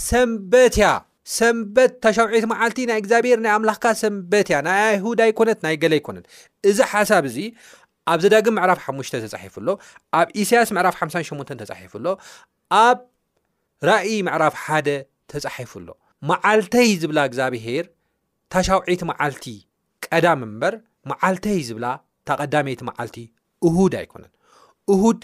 ሰትያሰትውዒት 0.05 2.45
ማዓልቲ 2.53 2.77
ናይ 2.91 2.97
እግዚብሔር 3.03 3.37
ናይ 3.45 3.51
ኣሰትያ 3.91 4.55
ናይ 4.69 4.79
ኣሁዳኮነትናይገኮነ 4.95 6.17
እዚ 6.71 6.79
ሓሳብ 6.93 7.23
እዚ 7.31 7.37
ኣብ 8.13 8.19
ዘዳግም 8.25 8.55
ዕራፍ 8.65 8.79
ሓ 8.85 8.87
ተሒፉሎ 9.35 9.67
ኣብ 10.21 10.27
እስያስ 10.43 10.69
ዕራፍ 10.81 10.95
58 11.05 11.61
ተሒፉሎ 11.73 12.05
ኣብ 12.85 12.97
ራእይ 13.89 14.13
ምዕራፍ 14.29 14.53
ሓደ 14.65 14.87
ተፃሒፉሎ 15.31 15.87
ማዓልተይ 16.29 16.89
ዝብላ 17.01 17.19
እግዚኣብሄር 17.29 17.85
ታሻውዒት 18.53 19.01
መዓልቲ 19.11 19.45
ቀዳም 20.05 20.39
ምበር 20.47 20.73
መዓልተይ 21.09 21.59
ዝብላ 21.67 21.85
እ 22.29 22.35
ቀዳመይቲ 22.41 22.81
ማዓልቲ 22.89 23.17
እሁድ 23.67 23.93
ኣይኮነን 24.01 24.31
እሁድ 24.93 25.21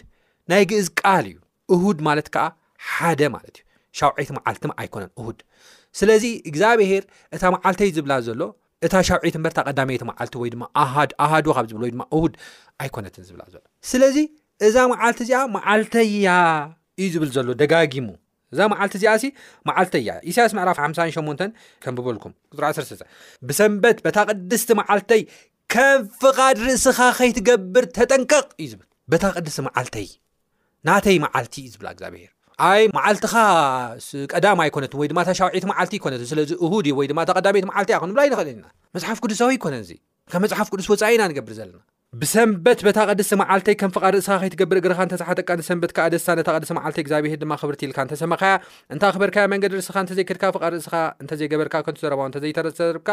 ናይ 0.52 0.64
ግእዝ 0.72 0.88
ቃል 1.02 1.26
እዩ 1.32 1.38
እሁድ 1.74 2.00
ማለት 2.08 2.28
ከዓ 2.36 2.46
ሓደ 2.92 3.22
ማለት 3.36 3.56
እዩ 3.60 3.64
ሻውዒት 4.00 4.32
መዓልት 4.38 4.64
ኣይኮነን 4.84 5.12
ድ 5.38 5.40
ስለዚ 6.00 6.24
እግዚኣብሄር 6.50 7.04
እታ 7.36 7.44
መዓልተይ 7.56 7.90
ዝብላ 7.98 8.14
ዘሎ 8.28 8.42
እታ 8.86 8.94
ሻውዒት 9.10 9.36
በርታ 9.46 9.60
ቀዳመይቲ 9.70 10.04
መዓልቲ 10.12 10.36
ወይድማ 10.44 10.64
ኣሃዶ 11.22 11.48
ካብ 11.58 11.66
ዝብ 11.70 11.78
ወይድማ 11.86 12.04
ሁድ 12.22 12.34
ኣይኮነትን 12.84 13.24
ዝብላዘሎ 13.30 13.64
ስለዚ 13.92 14.18
እዛ 14.68 14.76
መዓልቲ 14.94 15.20
እዚኣ 15.26 15.40
መዓልተያ 15.56 16.30
እዩ 17.04 17.08
ዝብል 17.14 17.30
ዘሎ 17.36 17.48
ደጋጊሙ 17.62 18.08
እዛ 18.54 18.60
መዓልቲ 18.72 18.94
እዚኣ 19.00 19.14
ማዓልተ 19.68 19.94
ያ 20.08 20.12
እሳያስ 20.30 20.52
ምዕራፍ 20.58 20.78
58 20.84 21.42
ከም 21.84 21.94
ብበልኩምዙ 21.98 23.00
ብሰንበት 23.50 23.98
በታ 24.06 24.18
ቅድስቲ 24.32 24.70
መዓልተይ 24.80 25.22
ከም 25.74 26.00
ፍቃድ 26.22 26.58
ርእስኻ 26.66 26.98
ከይትገብር 27.18 27.86
ተጠንቀቅ 27.98 28.46
እዩ 28.64 28.74
በታ 29.12 29.26
ቅዲስ 29.38 29.58
መዓልተይ 29.68 30.08
ናተይ 30.88 31.18
መዓልቲ 31.26 31.54
ዩ 31.66 31.68
ዝብላ 31.74 31.90
ግዚኣብሄር 31.98 32.32
መዓልትኻ 32.98 33.34
ቀዳማ 34.34 34.60
ኣይኮነት 34.66 34.94
ወይድ 35.00 35.12
ሻውዒት 35.40 35.66
መዓልቲ 35.72 35.94
ይነት 36.06 36.22
ስለ 36.32 36.40
እድ 36.46 36.52
ወ 37.00 37.02
ት 37.10 37.56
ልብ 37.58 37.72
ኣንክእልና 37.78 38.68
መፅሓፍ 38.98 39.18
ቅዱሳዊ 39.24 39.52
ይኮነዚ 39.60 39.92
ከም 40.34 40.42
መፅሓፍ 40.46 40.68
ቅዱስ 40.74 40.88
ወኢኢና 40.92 41.22
ንገብር 41.32 41.54
ዘለና 41.60 41.82
ብሰንት 42.22 42.80
ታ 42.98 43.02
ቅዲስ 43.12 43.30
መዓልተይ 43.42 43.76
ም 43.90 43.92
ፍእስ 43.96 44.28
ትገብር 44.54 44.78
እግ 44.82 44.86
ዝሓጠ 44.94 45.14
ሰት 45.20 45.44
ደሳ 46.14 46.36
ቅዲሲ 46.88 47.02
ልይ 47.02 47.04
ግዚኣብሄር 47.08 47.40
ድማ 47.42 47.54
ብርትልካ 47.70 47.98
ተሰመካያ 48.12 48.54
እንታ 48.94 49.04
ክበርካ 49.16 49.38
መንዲ 49.54 49.66
እስካ 49.84 49.98
ዘይከድካ 50.20 50.46
እስዘይገበርካ 51.26 51.76
ትዘ 51.98 52.08
ዘይተርብካ 52.46 53.10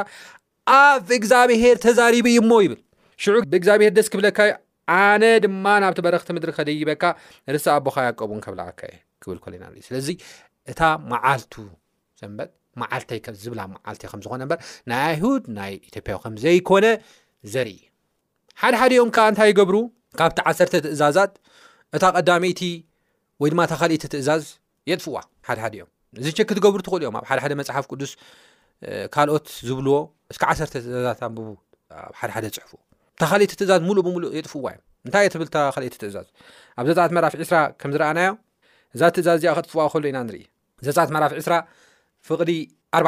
ኣብ 0.70 1.08
እግዚኣብሄር 1.18 1.76
ተዛሪበ 1.84 2.26
እዩ 2.32 2.38
ሞ 2.50 2.60
ይብል 2.64 2.80
ሽዑ 3.22 3.34
ብእግዚኣብሔር 3.52 3.92
ደስ 3.96 4.08
ክብለካ 4.12 4.38
ኣነ 4.94 5.22
ድማ 5.44 5.64
ናብቲ 5.82 5.98
በረክቲ 6.06 6.28
ምድሪ 6.36 6.50
ከደይበካ 6.58 7.02
ርሳ 7.54 7.66
ኣቦካ 7.78 7.96
ኣቀቡን 8.10 8.40
ከብላኣከ 8.44 8.80
የ 8.92 8.96
ክብልኢና 9.22 9.64
ኢ 9.78 9.82
ስለዚ 9.88 10.08
እታ 10.72 10.80
መዓልቱ 11.12 11.54
ሰንት 12.20 12.50
ማዓልተይዝብላ 12.80 13.60
መዓልተይ 13.74 14.08
ከምዝኮነ 14.12 14.42
በር 14.50 14.58
ናይ 14.90 15.02
ኣይሁድ 15.10 15.42
ናይ 15.58 15.72
ኢትዮጵያ 15.88 16.14
ከምዘይኮነ 16.24 16.86
ዘርኢ 17.54 17.76
ሓደሓደዮም 18.62 19.10
ከ 19.16 19.26
እንታይ 19.32 19.52
ገብሩ 19.58 19.76
ካብቲ 20.18 20.38
ዓሰርተ 20.50 20.74
ትእዛዛት 20.86 21.32
እታ 21.96 22.02
ቀዳሚይቲ 22.16 22.62
ወይ 23.42 23.50
ድማ 23.52 23.60
ተካሊእቲ 23.72 24.04
ትእዛዝ 24.14 24.44
የጥፍዋ 24.90 25.16
ሓደ 25.48 25.58
ሓደ 25.64 25.74
ዮም 25.80 25.90
እዚ 26.20 26.26
ቸክትገብሩ 26.38 26.80
ትክእሉ 26.86 27.02
እዮም 27.04 27.16
ኣብ 27.20 27.24
ሓደ 27.30 27.38
ሓደ 27.44 27.52
መፅሓፍ 27.60 27.84
ቅዱስ 27.92 28.12
ካልኦት 29.14 29.46
ዝብልዎ 29.68 29.98
እስካ 30.32 30.42
ዓሰተ 30.52 30.68
ትእዛዛት 30.74 31.20
ኣንብቡ 31.28 31.44
ኣብ 32.08 32.12
ሓደሓደ 32.20 32.46
ፅሑፍዎ 32.56 32.78
ተኸሊኦቲ 33.22 33.52
ትእዛዝ 33.60 33.80
ሙሉእ 33.88 34.02
ብሙሉእ 34.06 34.30
የጥፍዋ 34.38 34.66
እዮ 34.74 34.80
እንታይእ 35.06 35.30
ትብል 35.34 35.48
ተኸሊእቲ 35.56 35.94
ትእዛዝ 36.02 36.26
ኣብ 36.78 36.84
ዘፃት 36.90 37.10
መራፊ 37.16 37.34
2ስራ 37.42 37.56
ከም 37.80 37.90
ዝረኣናዮ 37.94 38.30
እዛ 38.94 39.02
ትእዛዝ 39.16 39.38
እ 39.44 39.54
ክጥፍዋ 39.58 39.80
ክከህሉ 39.88 40.04
ኢና 40.12 40.18
ንርኢ 40.26 40.42
ዘፃት 40.86 41.10
መራፊ 41.16 41.30
2ስራ 41.42 41.54
ፍቕዲ 42.28 42.50
ኣባ 42.98 43.06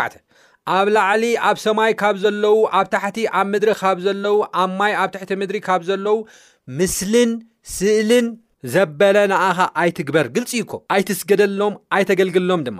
ኣብ 0.77 0.87
ላዕሊ 0.97 1.25
ኣብ 1.49 1.57
ሰማይ 1.65 1.91
ካብ 2.01 2.15
ዘለዉ 2.25 2.57
ኣብ 2.79 2.87
ታሕቲ 2.95 3.19
ኣብ 3.39 3.47
ምድሪ 3.55 3.73
ካብ 3.81 3.99
ዘለው 4.07 4.37
ኣብ 4.63 4.71
ማይ 4.79 4.93
ኣብ 5.03 5.11
ታሕቲ 5.15 5.31
ምድሪ 5.43 5.59
ካብ 5.67 5.81
ዘለው 5.89 6.19
ምስልን 6.79 7.33
ስእልን 7.77 8.27
ዘበለ 8.73 9.17
ንኣኻ 9.31 9.59
ኣይትግበር 9.81 10.27
ግልፂ 10.37 10.51
ዩ 10.61 10.65
ኮ 10.71 10.75
ኣይትስገደሎም 10.95 11.75
ኣይተገልግልሎም 11.97 12.61
ድማ 12.67 12.79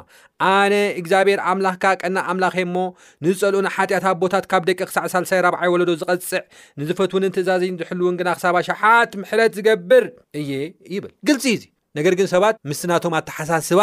ኣነ 0.51 0.75
እግዚኣብሔር 1.01 1.41
ኣምላኽካ 1.51 1.85
ቀና 2.03 2.17
ኣምላኸ 2.33 2.57
እሞ 2.67 2.77
ንዝፀልኡን 3.25 3.67
ሓጢኣታ 3.75 4.07
ቦታት 4.23 4.45
ካብ 4.53 4.63
ደቂ 4.69 4.79
ክሳዕ 4.89 5.05
ሳልሳይ 5.15 5.41
ራብዓይ 5.47 5.71
ወለዶ 5.75 5.91
ዝቐፅዕ 6.03 6.43
ንዝፈትውንን 6.83 7.35
ትእዛዝ 7.37 7.63
ዝሕልውን 7.81 8.17
ግና 8.21 8.29
ክሳባ 8.39 8.57
ሸሓት 8.69 9.13
ምሕረት 9.23 9.53
ዝገብር 9.59 10.07
እየ 10.43 10.51
ይብል 10.95 11.13
ግልፂ 11.31 11.45
እዚ 11.59 11.65
ነገር 11.99 12.15
ግን 12.21 12.29
ሰባት 12.35 12.57
ምስናቶም 12.71 13.15
ኣተሓሳስባ 13.21 13.81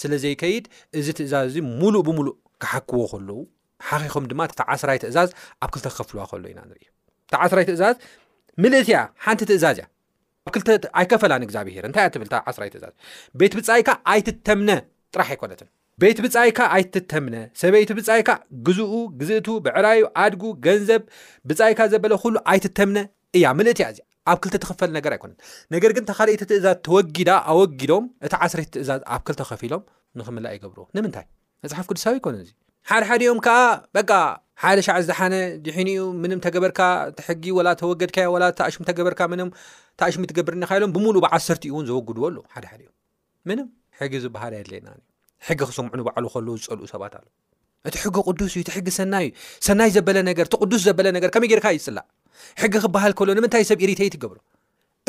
ስለዘይከይድ 0.00 0.64
እዚ 1.00 1.06
ትእዛዝ 1.20 1.54
እ 1.60 1.64
ሙሉእ 1.80 2.04
ብሙሉእ 2.08 2.36
ክሓክዎ 2.62 3.00
ከለዉ 3.12 3.38
ሓኺኹም 3.88 4.24
ድማ 4.32 4.42
ቲ 4.58 4.62
ዓስራይ 4.72 4.98
ትእዛዝ 5.04 5.30
ኣብ 5.64 5.70
ክልተ 5.74 5.86
ክከፍልዋ 5.94 6.22
ከሎ 6.32 6.44
ኢና 6.52 6.60
ንሪ 6.70 6.78
እቲ 6.84 7.34
ዓስራይ 7.46 7.64
ትእዛዝ 7.70 7.96
ምልእት 8.64 8.88
እያ 8.92 8.98
ሓንቲ 9.24 9.42
ትእዛዝ 9.50 9.78
እያ 9.80 9.86
ኣብ 10.52 10.62
ተ 10.66 10.84
ኣይከፈላንእግዛ 11.00 11.56
ብሄር 11.66 11.84
እንታይ 11.88 12.04
እኣትብል 12.06 12.28
ዓስራይ 12.50 12.68
ትእዛዝ 12.72 12.92
ቤት 13.40 13.52
ብፃኢካ 13.58 13.88
ኣይትተምነ 14.12 14.70
ጥራሕ 15.14 15.28
ኣይኮነትን 15.34 15.68
ቤት 16.02 16.18
ብፃይካ 16.24 16.58
ኣይትተምነ 16.76 17.34
ሰበይቲ 17.60 17.90
ብፃይካ 17.98 18.30
ግዝኡ 18.66 18.92
ግዝእቱ 19.20 19.46
ብዕራዩ 19.66 20.00
ኣድጉ 20.22 20.42
ገንዘብ 20.66 21.02
ብፃይካ 21.50 21.80
ዘበለ 21.92 22.14
ኩሉ 22.24 22.34
ኣይትተምነ 22.52 22.98
እያ 23.38 23.44
ምልእት 23.58 23.78
እያ 23.82 23.86
እዚ 23.94 24.00
ኣብ 24.32 24.38
ክልተ 24.42 24.56
ተክፈል 24.64 24.90
ነገር 24.98 25.12
ኣይኮነት 25.16 25.38
ነገር 25.76 25.90
ግን 25.96 26.06
ተካልእቲ 26.12 26.42
ትእዛዝ 26.52 26.76
ተወጊዳ 26.88 27.30
ኣወጊዶም 27.52 28.06
እቲ 28.28 28.34
ዓስረይትእዛዝ 28.46 29.00
ኣብ 29.16 29.22
ክልተ 29.28 29.40
ከፊኢሎም 29.50 29.82
ንክምላእ 30.20 30.54
ይገብር 30.58 30.80
ንምንታይ 30.96 31.26
መፅሓፍ 31.66 31.86
ቅዱሳብ 31.92 32.16
ይኮነ 32.20 32.34
እዚ 32.46 32.50
ሓደሓደ 32.90 33.20
ዮም 33.28 33.38
ከዓ 33.46 33.60
ሓደ 34.62 34.78
ሸዕ 34.86 34.98
ዝሓነ 35.06 35.34
ድሒንዩ 35.66 35.96
ምንም 36.22 36.38
ተገበርካ 36.46 36.80
ሕጊ 37.28 37.44
ላ 37.66 37.70
ተወገድ 37.80 38.10
ሽ 38.74 38.76
ተበርካ 38.88 39.20
ኣሽ 40.06 40.14
ትገብርኢሎም 40.30 40.90
ብሙሉ 40.96 41.16
ብዓሰርቲዩእን 41.24 41.86
ዘወግድዎኣሉሓደ 41.88 42.64
እዩም 42.78 42.92
ሕጊ 43.98 44.12
ዝባሃል 44.24 44.54
ድለየና 44.68 44.88
ሕጊ 45.48 45.60
ክሰምዑበዕሉ 45.68 46.24
ከ 46.32 46.36
ዝፀልኡ 46.62 46.86
ሰባት 46.92 47.14
ኣ 47.18 47.22
እቲ 47.88 47.94
ሕጊ 48.04 48.16
ቅዱስዩጊሰናይ 48.28 49.26
ዘበእዱስ 49.96 50.82
ዘ 50.86 51.26
ከመይ 51.34 51.48
ጌካ 51.54 51.66
ይፅላ 51.78 51.98
ሕጊ 52.62 52.74
ክበሃል 52.86 53.12
ሎምታይ 53.38 53.64
ሰብተይ 53.72 54.08
ትገብሮ 54.16 54.38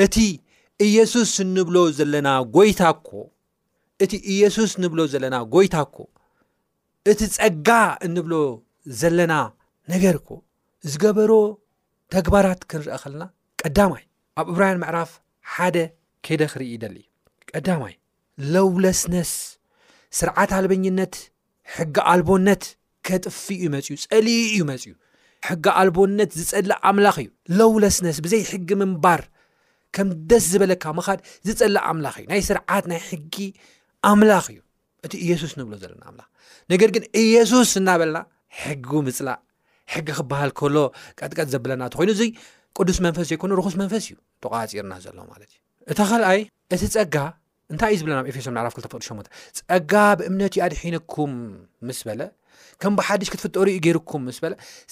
እሱስ 0.06 1.34
እቲ 4.04 4.16
እየሱስ 4.36 4.72
ብሎ 4.80 5.02
ዘለና 5.12 5.38
ጎይታ 5.52 5.82
ኮ 5.96 6.04
እቲ 7.14 7.22
ፀጋ 7.38 7.70
እብሎ 8.20 8.34
ዘለና 9.02 9.34
ነገር 9.94 10.16
እኮ 10.22 10.30
ዝገበሮ 10.92 11.32
ተግባራት 12.14 12.60
ክንርአ 12.72 12.96
ከለና 13.04 13.24
ቀዳማይ 13.62 14.04
ኣብ 14.40 14.48
እብራይን 14.54 14.80
ምዕራፍ 14.84 15.12
ሓደ 15.54 15.78
ከይደ 16.26 16.42
ክርኢ 16.52 16.66
ይደሊ 16.76 16.98
እዩ 17.02 17.52
ቀዳማይ 17.52 17.94
ለውለስነስ 18.54 19.32
ስርዓት 20.18 20.52
ኣልበኝነት 20.58 21.16
ሕጊ 21.76 21.96
ኣልቦነት 22.14 22.64
ከጥፍ 23.08 23.40
እዩ 23.56 23.66
መፅዩ 23.76 23.96
ፀሊይ 24.12 24.40
እዩ 24.50 24.60
መፅዩ 24.72 24.94
ሕጊ 25.48 25.66
ኣልቦነት 25.82 26.32
ዝፀልእ 26.42 26.80
ኣምላኽ 26.90 27.18
እዩ 27.24 27.30
ለውለስነስ 27.60 28.20
ብዘይ 28.26 28.44
ሕጊ 28.52 28.70
ምንባር 28.82 29.24
ከም 29.96 30.08
ደስ 30.30 30.46
ዝበለካ 30.52 30.84
ምኻድ 31.00 31.20
ዝፀላእ 31.48 31.84
ኣምላኽ 31.90 32.16
እዩ 32.22 32.26
ናይ 32.32 32.42
ስርዓት 32.50 32.86
ናይ 32.92 33.02
ሕጊ 33.10 33.36
ኣምላኽ 34.10 34.46
እዩ 34.54 34.60
እቲ 35.06 35.14
እየሱስ 35.26 35.52
ንብሎ 35.60 35.74
ዘለና 35.84 36.02
ኣምላ 36.10 36.22
ነገር 36.74 36.90
ግን 36.96 37.04
እየሱስ 37.24 37.70
እናበለና 37.82 38.18
ሕጊ 38.64 38.90
ምፅላእ 39.08 39.40
ሕጊ 39.94 40.08
ክበሃል 40.18 40.52
ከሎ 40.60 40.76
ቀጥቀጥ 41.20 41.48
ዘብለና 41.54 41.84
ኮይኑእ 42.00 42.20
ቅዱስ 42.78 42.98
መንፈስ 43.06 43.26
ዘይኮኑ 43.32 43.52
ክስ 43.66 43.76
መንፈስ 43.82 44.04
እዩ 44.10 44.16
ተቃፂርና 44.44 44.94
ዘሎ 45.06 45.18
ማለት 45.32 45.50
ዩ 45.56 45.58
እታ 45.92 46.00
ኣይ 46.32 46.40
እቲ 46.76 46.82
ፀጋ 46.96 47.16
ንታይ 47.74 47.90
እዩ 47.94 48.00
ዝብለና 48.02 48.18
ኣብኤፌሶ 48.24 48.48
ራፍ 48.66 48.74
28 48.80 49.30
ፀጋ 49.68 49.94
ብእምነት 50.20 50.54
ዩ 50.58 50.60
ኣድሒኩም 50.68 51.32
ምስ 51.88 52.00
በለ 52.08 52.22
ከም 52.82 52.94
ብሓድሽ 53.00 53.30
ክትፍጠሩ 53.34 53.68
ዩ 53.76 53.78
ገይርኩም 53.86 54.24
ስ 54.38 54.40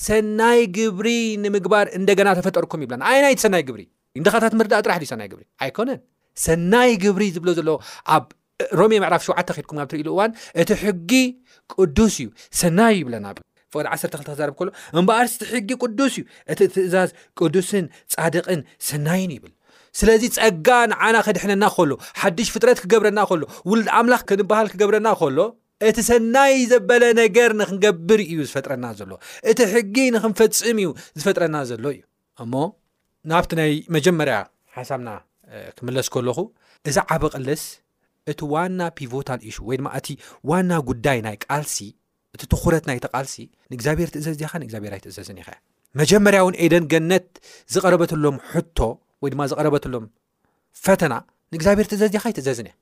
ሰናይ 0.05 0.61
ግብሪ 0.77 1.07
ንምግባር 1.43 1.87
እና 1.97 2.29
ተፈጠርኩም 2.39 2.81
ይብለና 2.85 3.03
ይናይቲ 3.17 3.39
ሰናይ 3.45 3.63
ግብሪ 3.67 3.83
ንካታት 4.23 4.53
ርዳእ 4.67 4.83
ጥራሕ 4.85 4.97
ዩ 5.03 5.07
ይ 5.25 5.29
ብ 5.37 5.41
ይኮነን 5.69 5.99
ሰናይ 6.45 6.91
ግብሪ 7.03 7.23
ዝብሎ 7.35 7.49
ዘለዎ 7.59 7.75
ኣብ 8.15 8.25
ሮሜ 8.79 8.91
ዕራፍ 9.09 9.21
ሸ 9.27 9.61
ኩም 9.69 9.77
ብ 9.85 9.87
ትርእሉእዋን 9.91 10.31
እቲ 10.61 10.69
ሕጊ 10.83 11.11
ቅዱስ 11.73 12.15
እዩ 12.23 12.27
ሰናይ 12.61 12.93
ይብለና 13.01 13.25
ፍቅድ 13.73 13.87
12ተ 13.93 14.21
ክዛርብ 14.29 14.53
ከሎ 14.59 14.69
እምበኣርስቲ 14.99 15.41
ሕጊ 15.53 15.69
ቅዱስ 15.83 16.13
እዩ 16.21 16.23
እቲ 16.53 16.59
ትእዛዝ 16.75 17.09
ቅዱስን 17.39 17.85
ፃድቅን 18.13 18.61
ሰናይን 18.89 19.31
ይብል 19.37 19.53
ስለዚ 19.99 20.23
ፀጋንዓና 20.37 21.15
ከድሕነና 21.25 21.65
ከሎ 21.75 21.91
ሓድሽ 22.21 22.47
ፍጥረት 22.55 22.79
ክገብረና 22.83 23.19
ከሎ 23.31 23.41
ውሉድ 23.71 23.89
ኣምላኽ 23.97 24.21
ክንበሃል 24.29 24.67
ክገብረና 24.73 25.07
ከሎ 25.19 25.39
እቲ 25.87 25.97
ሰናይ 26.09 26.53
ዘበለ 26.71 27.03
ነገር 27.21 27.51
ንክንገብር 27.61 28.19
እዩ 28.31 28.39
ዝፈጥረና 28.49 28.85
ዘሎ 28.99 29.11
እቲ 29.51 29.59
ሕጊ 29.75 29.95
ንክንፈፅም 30.15 30.77
እዩ 30.83 30.89
ዝፈጥረና 31.19 31.57
ዘሎ 31.71 31.85
እዩ 31.95 32.01
እሞ 32.43 32.53
ናብቲ 33.31 33.51
ናይ 33.59 33.73
መጀመርያ 33.95 34.37
ሓሳብና 34.77 35.09
ክምለስ 35.77 36.07
ከለኹ 36.15 36.39
እዛ 36.89 36.97
ዓበ 37.15 37.23
ቐልስ 37.35 37.63
እቲ 38.31 38.39
ዋና 38.53 38.81
ፒቮታ 38.97 39.29
ሽ 39.55 39.57
ወይ 39.69 39.77
ድማ 39.79 39.87
እቲ 39.99 40.07
ዋና 40.51 40.71
ጉዳይ 40.89 41.19
ናይ 41.25 41.35
ቃልሲ 41.45 41.77
እቲ 42.35 42.43
ትኩረት 42.53 42.83
ናይተቃልሲ 42.89 43.35
ንእግዚብሄር 43.71 44.09
ትእዘዝ 44.13 44.35
ድኻ 44.41 44.51
ንእግዚኣብሄር 44.61 44.93
ኣይትእዘዝኒ 44.95 45.37
ኢኸ 45.43 45.49
መጀመርያውን 45.99 46.53
ኤደን 46.63 46.85
ገነት 46.91 47.27
ዝቐረበትሎም 47.73 48.37
ሕቶ 48.51 48.79
ወይ 49.23 49.29
ድማ 49.33 49.41
ዝቀረበትሎም 49.51 50.05
ፈተና 50.85 51.13
ንእግዚኣብሄር 51.53 51.87
ትእዘዝ 51.91 52.09
ድካ 52.15 52.23
ይትእዘዝኒ 52.33 52.69
እ 52.71 52.77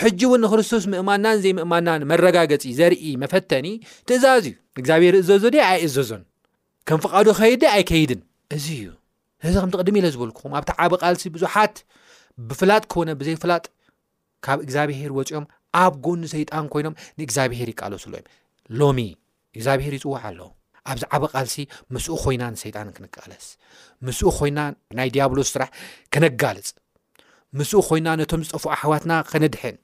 ሕጂ 0.00 0.20
እውን 0.28 0.40
ንክርስቶስ 0.44 0.84
ምእማናን 0.92 1.36
ዘይምእማናን 1.42 2.06
መረጋገፂ 2.10 2.64
ዘርኢ 2.78 3.04
መፈተኒ 3.22 3.66
ትእዛዝ 4.08 4.42
እዩ 4.50 4.54
ንእግዚኣብሄር 4.78 5.14
እዘዞ 5.20 5.42
ድ 5.54 5.60
ኣይ 5.68 5.78
እዘዞን 5.88 6.22
ከም 6.90 7.00
ፍቃዱ 7.04 7.26
ኸይድ 7.40 7.60
ድ 7.64 7.70
ኣይከይድን 7.74 8.20
እዚ 8.58 8.66
እዩ 8.80 8.88
ንእዚ 9.44 9.54
ከምቲቅድሚ 9.62 9.96
ኢለ 10.00 10.08
ዝበልኩኩም 10.14 10.52
ኣብቲ 10.58 10.70
ዓበ 10.84 10.92
ቓልሲ 11.02 11.24
ብዙሓት 11.36 11.76
ብፍላጥ 12.48 12.82
ክነ 12.92 13.08
ብዘይፍላጥ 13.20 13.64
ካብ 14.44 14.58
እግዚኣብሄር 14.64 15.10
ወፂኦም 15.18 15.44
ኣብ 15.82 15.92
ጎኑ 16.04 16.22
ሰይጣን 16.34 16.66
ኮይኖም 16.72 16.94
ንእግዚኣብሄር 17.18 17.68
ይከለሱሎ 17.72 18.12
ዮም 18.20 18.26
ሎሚ 18.78 18.98
እግዚኣብሄር 19.56 19.94
ይፅዋዕ 19.98 20.20
ኣለ 20.30 20.40
ኣብዚ 20.90 21.02
ዓበ 21.16 21.24
ቃልሲ 21.34 21.54
ምስኡ 21.94 22.12
ኮይና 22.24 22.42
ንሰይጣን 22.54 22.88
ክንከቃለስ 22.96 23.46
ምስኡ 24.06 24.22
ኮይና 24.38 24.58
ናይ 24.96 25.08
ዲያብሎ 25.14 25.38
ስራሕ 25.52 25.68
ክነጋልፅ 26.12 26.68
ምስ 27.58 27.70
ኮይና 27.88 28.08
ነቶም 28.20 28.42
ዝጠፍዑ 28.46 28.66
ሓዋትና 28.80 29.12
ከነድሕን 29.30 29.76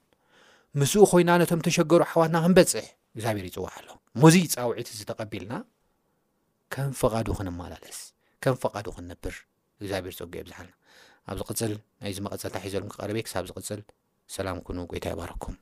ምስኡ 0.81 1.03
ኮይና 1.13 1.31
ነቶም 1.43 1.61
ተሸገሩ 1.67 2.01
ኣሕዋትና 2.09 2.37
ክንበፅሕ 2.45 2.87
እግዚኣብሔር 3.15 3.47
ይፅዋዕ 3.51 3.73
ኣሎ 3.81 3.89
ሙዚፃውዒት 4.23 4.89
ዚ 4.99 5.01
ተቐቢልና 5.11 5.55
ከም 6.75 6.91
ፈቓዱ 7.01 7.27
ክንመላለስ 7.39 7.99
ከም 8.45 8.55
ፍቓዱ 8.63 8.87
ክንነብር 8.97 9.35
እግዚኣብሄር 9.81 10.15
ፀጉእ 10.21 10.45
ብዝሓልና 10.47 10.75
ኣብዚ 11.31 11.41
ቅፅል 11.51 11.73
ናይዚ 12.03 12.17
መቐፀልታ 12.27 12.57
ሒዘሉም 12.67 12.91
ክቀረበየ 12.93 13.27
ክሳብ 13.27 13.45
ዚቅፅል 13.51 13.81
ሰላም 14.37 14.59
ኩኑ 14.67 14.79
ጎይታ 14.93 15.07
ይ 15.15 15.19
ባረኩም 15.23 15.57